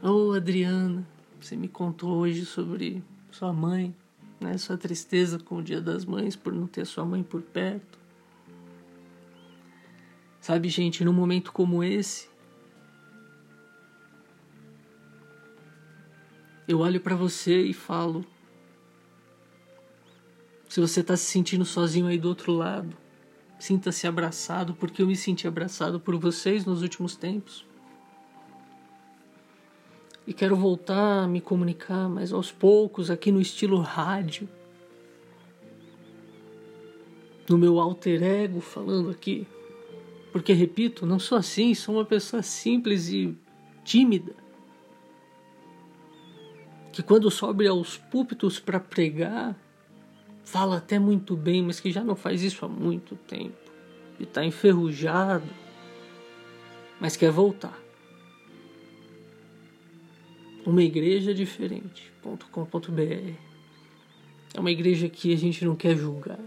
Ô 0.00 0.28
oh, 0.28 0.32
Adriana, 0.32 1.06
você 1.40 1.56
me 1.56 1.66
contou 1.66 2.16
hoje 2.18 2.44
sobre 2.44 3.02
sua 3.30 3.52
mãe, 3.52 3.94
né? 4.38 4.56
Sua 4.58 4.76
tristeza 4.76 5.38
com 5.38 5.56
o 5.56 5.62
Dia 5.62 5.80
das 5.80 6.04
Mães 6.04 6.36
por 6.36 6.52
não 6.52 6.66
ter 6.66 6.86
sua 6.86 7.04
mãe 7.04 7.22
por 7.22 7.42
perto. 7.42 7.98
Sabe, 10.40 10.68
gente, 10.68 11.02
num 11.04 11.12
momento 11.12 11.52
como 11.52 11.82
esse, 11.82 12.28
eu 16.66 16.80
olho 16.80 17.00
para 17.00 17.14
você 17.14 17.62
e 17.62 17.72
falo: 17.72 18.24
se 20.68 20.80
você 20.80 21.00
está 21.00 21.16
se 21.16 21.26
sentindo 21.26 21.64
sozinho 21.64 22.06
aí 22.06 22.18
do 22.18 22.28
outro 22.28 22.52
lado, 22.52 22.96
sinta-se 23.58 24.06
abraçado, 24.06 24.74
porque 24.74 25.02
eu 25.02 25.06
me 25.06 25.16
senti 25.16 25.46
abraçado 25.46 26.00
por 26.00 26.16
vocês 26.16 26.64
nos 26.64 26.82
últimos 26.82 27.16
tempos. 27.16 27.66
E 30.26 30.32
quero 30.32 30.56
voltar 30.56 31.24
a 31.24 31.28
me 31.28 31.40
comunicar, 31.40 32.08
mas 32.08 32.32
aos 32.32 32.50
poucos, 32.50 33.10
aqui 33.10 33.30
no 33.30 33.42
estilo 33.42 33.78
rádio. 33.78 34.48
No 37.46 37.58
meu 37.58 37.78
alter 37.78 38.22
ego, 38.22 38.58
falando 38.62 39.10
aqui. 39.10 39.46
Porque, 40.32 40.54
repito, 40.54 41.04
não 41.04 41.18
sou 41.18 41.36
assim, 41.36 41.74
sou 41.74 41.96
uma 41.96 42.06
pessoa 42.06 42.42
simples 42.42 43.10
e 43.10 43.36
tímida 43.84 44.43
que 46.94 47.02
quando 47.02 47.30
sobe 47.30 47.66
aos 47.66 47.98
púlpitos 47.98 48.60
para 48.60 48.78
pregar, 48.78 49.56
fala 50.44 50.76
até 50.76 50.98
muito 50.98 51.36
bem, 51.36 51.62
mas 51.62 51.80
que 51.80 51.90
já 51.90 52.04
não 52.04 52.14
faz 52.14 52.42
isso 52.42 52.64
há 52.64 52.68
muito 52.68 53.16
tempo. 53.16 53.56
E 54.18 54.22
está 54.22 54.44
enferrujado, 54.44 55.48
mas 57.00 57.16
quer 57.16 57.32
voltar. 57.32 57.76
Uma 60.64 60.82
igreja 60.82 61.34
diferente.com.br 61.34 63.34
é 64.54 64.60
uma 64.60 64.70
igreja 64.70 65.08
que 65.08 65.34
a 65.34 65.36
gente 65.36 65.64
não 65.64 65.74
quer 65.74 65.96
julgar. 65.96 66.38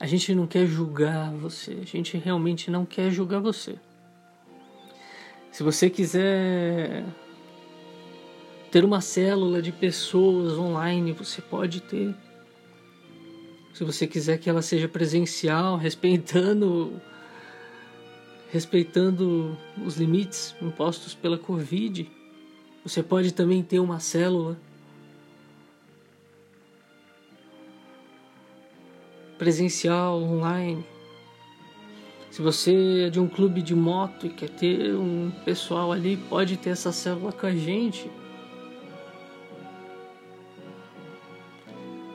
A 0.00 0.06
gente 0.06 0.34
não 0.34 0.46
quer 0.46 0.66
julgar 0.66 1.30
você, 1.32 1.78
a 1.82 1.86
gente 1.86 2.16
realmente 2.16 2.70
não 2.70 2.86
quer 2.86 3.10
julgar 3.10 3.40
você. 3.40 3.76
Se 5.52 5.62
você 5.62 5.88
quiser 5.88 7.04
ter 8.74 8.84
uma 8.84 9.00
célula 9.00 9.62
de 9.62 9.70
pessoas 9.70 10.58
online, 10.58 11.12
você 11.12 11.40
pode 11.40 11.80
ter. 11.80 12.12
Se 13.72 13.84
você 13.84 14.04
quiser 14.04 14.36
que 14.38 14.50
ela 14.50 14.62
seja 14.62 14.88
presencial, 14.88 15.76
respeitando 15.78 17.00
respeitando 18.50 19.56
os 19.86 19.96
limites 19.96 20.56
impostos 20.60 21.14
pela 21.14 21.38
Covid, 21.38 22.10
você 22.84 23.00
pode 23.00 23.32
também 23.32 23.62
ter 23.62 23.78
uma 23.78 24.00
célula 24.00 24.58
presencial, 29.38 30.20
online. 30.20 30.84
Se 32.28 32.42
você 32.42 33.04
é 33.06 33.10
de 33.10 33.20
um 33.20 33.28
clube 33.28 33.62
de 33.62 33.74
moto 33.74 34.26
e 34.26 34.30
quer 34.30 34.50
ter 34.50 34.96
um 34.96 35.30
pessoal 35.44 35.92
ali, 35.92 36.16
pode 36.16 36.56
ter 36.56 36.70
essa 36.70 36.90
célula 36.90 37.30
com 37.30 37.46
a 37.46 37.54
gente. 37.54 38.10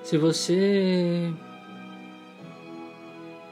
Se 0.10 0.18
você 0.18 1.32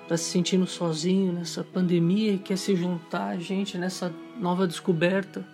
está 0.02 0.18
se 0.18 0.24
sentindo 0.24 0.66
sozinho 0.66 1.32
nessa 1.32 1.64
pandemia 1.64 2.34
e 2.34 2.40
quer 2.40 2.58
se 2.58 2.76
juntar 2.76 3.28
a 3.28 3.38
gente 3.38 3.78
nessa 3.78 4.12
nova 4.40 4.66
descoberta, 4.66 5.46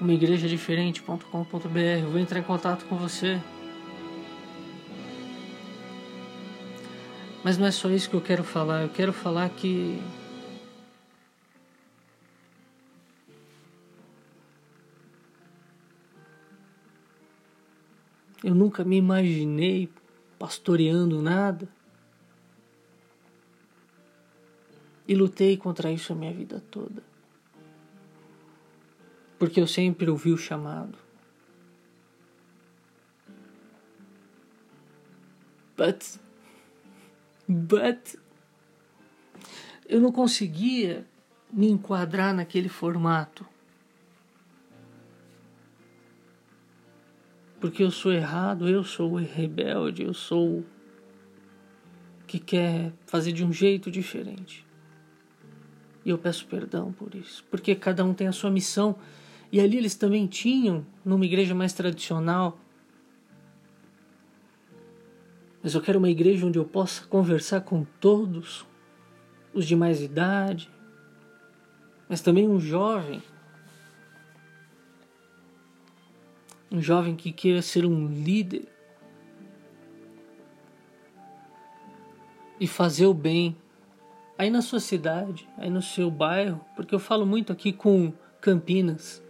uma 0.00 0.10
igreja 0.10 0.48
diferente.com.br, 0.48 2.08
vou 2.10 2.18
entrar 2.18 2.38
em 2.38 2.44
contato 2.44 2.86
com 2.86 2.96
você. 2.96 3.38
Mas 7.44 7.58
não 7.58 7.66
é 7.66 7.70
só 7.70 7.90
isso 7.90 8.08
que 8.08 8.16
eu 8.16 8.22
quero 8.22 8.42
falar, 8.42 8.84
eu 8.84 8.88
quero 8.88 9.12
falar 9.12 9.50
que 9.50 10.00
Eu 18.46 18.54
nunca 18.54 18.84
me 18.84 18.96
imaginei 18.96 19.92
pastoreando 20.38 21.20
nada. 21.20 21.68
E 25.08 25.16
lutei 25.16 25.56
contra 25.56 25.90
isso 25.90 26.12
a 26.12 26.16
minha 26.16 26.32
vida 26.32 26.62
toda. 26.70 27.02
Porque 29.36 29.60
eu 29.60 29.66
sempre 29.66 30.08
ouvi 30.08 30.30
o 30.30 30.38
chamado. 30.38 30.96
But. 35.76 36.04
But. 37.48 38.14
Eu 39.88 40.00
não 40.00 40.12
conseguia 40.12 41.04
me 41.52 41.68
enquadrar 41.68 42.32
naquele 42.32 42.68
formato. 42.68 43.44
Porque 47.66 47.82
eu 47.82 47.90
sou 47.90 48.12
errado, 48.12 48.68
eu 48.68 48.84
sou 48.84 49.14
o 49.14 49.16
rebelde, 49.16 50.04
eu 50.04 50.14
sou 50.14 50.60
o 50.60 50.64
que 52.24 52.38
quer 52.38 52.92
fazer 53.06 53.32
de 53.32 53.44
um 53.44 53.52
jeito 53.52 53.90
diferente. 53.90 54.64
E 56.04 56.10
eu 56.10 56.16
peço 56.16 56.46
perdão 56.46 56.92
por 56.92 57.12
isso, 57.16 57.44
porque 57.50 57.74
cada 57.74 58.04
um 58.04 58.14
tem 58.14 58.28
a 58.28 58.32
sua 58.32 58.52
missão. 58.52 58.94
E 59.50 59.60
ali 59.60 59.78
eles 59.78 59.96
também 59.96 60.28
tinham, 60.28 60.86
numa 61.04 61.24
igreja 61.24 61.56
mais 61.56 61.72
tradicional. 61.72 62.56
Mas 65.60 65.74
eu 65.74 65.80
quero 65.80 65.98
uma 65.98 66.08
igreja 66.08 66.46
onde 66.46 66.60
eu 66.60 66.64
possa 66.64 67.04
conversar 67.08 67.62
com 67.62 67.84
todos, 68.00 68.64
os 69.52 69.66
de 69.66 69.74
mais 69.74 70.00
idade, 70.00 70.70
mas 72.08 72.20
também 72.20 72.48
um 72.48 72.60
jovem 72.60 73.20
um 76.70 76.80
jovem 76.80 77.14
que 77.14 77.32
queira 77.32 77.62
ser 77.62 77.84
um 77.84 78.06
líder 78.06 78.66
e 82.58 82.66
fazer 82.66 83.06
o 83.06 83.14
bem 83.14 83.56
aí 84.38 84.50
na 84.50 84.62
sua 84.62 84.80
cidade, 84.80 85.48
aí 85.56 85.70
no 85.70 85.82
seu 85.82 86.10
bairro, 86.10 86.60
porque 86.74 86.94
eu 86.94 86.98
falo 86.98 87.24
muito 87.24 87.52
aqui 87.52 87.72
com 87.72 88.12
Campinas. 88.40 89.22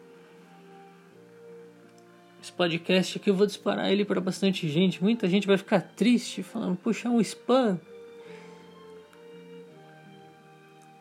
Esse 2.43 2.53
podcast 2.53 3.19
aqui 3.19 3.31
eu 3.31 3.35
vou 3.35 3.47
disparar 3.47 3.91
ele 3.91 4.05
para 4.05 4.21
bastante 4.21 4.69
gente. 4.69 5.03
Muita 5.03 5.29
gente 5.29 5.47
vai 5.47 5.57
ficar 5.57 5.81
triste 5.81 6.43
falando, 6.43 6.77
puxa, 6.77 7.09
é 7.09 7.11
um 7.11 7.21
spam. 7.21 7.81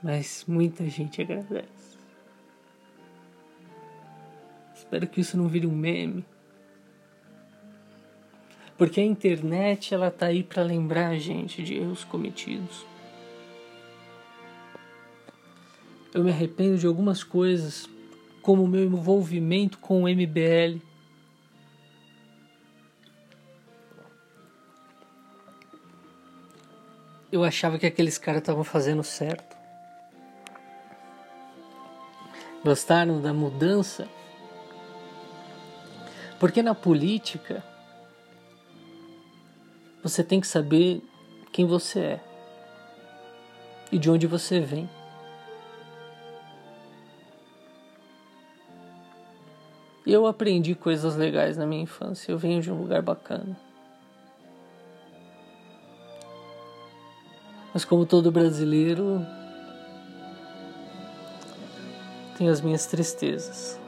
Mas 0.02 0.44
muita 0.48 0.88
gente 0.90 1.22
agradece. 1.22 1.75
Espero 4.96 5.12
que 5.12 5.20
isso 5.20 5.36
não 5.36 5.50
vire 5.50 5.68
um 5.68 5.76
meme. 5.76 6.24
Porque 8.78 9.02
a 9.02 9.04
internet 9.04 9.93
ela 9.93 10.10
tá 10.10 10.28
aí 10.28 10.41
para 10.41 10.64
lembrar 10.64 11.10
a 11.10 11.18
gente 11.18 11.62
de 11.62 11.76
erros 11.76 12.06
cometidos. 12.06 12.86
Eu 16.14 16.24
me 16.24 16.32
arrependo 16.32 16.78
de 16.78 16.88
algumas 16.88 17.26
coisas, 17.26 17.89
como 18.41 18.64
o 18.64 18.68
meu 18.70 18.86
envolvimento 18.86 19.80
com 19.80 20.04
o 20.04 20.08
MBL. 20.08 20.80
Eu 27.30 27.43
achava 27.43 27.78
que 27.78 27.86
aqueles 27.86 28.18
caras 28.18 28.39
estavam 28.39 28.64
fazendo 28.64 29.04
certo. 29.04 29.58
Gostaram 32.64 33.22
da 33.22 33.34
mudança? 33.34 34.08
Porque 36.40 36.62
na 36.62 36.76
política 36.76 37.64
você 40.04 40.24
tem 40.24 40.40
que 40.40 40.48
saber 40.48 41.02
quem 41.52 41.66
você 41.66 42.00
é 42.00 42.24
e 43.92 43.98
de 43.98 44.10
onde 44.10 44.28
você 44.28 44.60
vem. 44.60 44.90
Eu 50.06 50.28
aprendi 50.28 50.76
coisas 50.76 51.16
legais 51.16 51.58
na 51.58 51.66
minha 51.66 51.82
infância. 51.82 52.32
Eu 52.32 52.38
venho 52.38 52.62
de 52.62 52.72
um 52.72 52.80
lugar 52.80 53.02
bacana. 53.02 53.58
Mas 57.74 57.84
como 57.84 58.06
todo 58.06 58.32
brasileiro, 58.32 59.26
tenho 62.38 62.52
as 62.52 62.62
minhas 62.62 62.86
tristezas. 62.86 63.80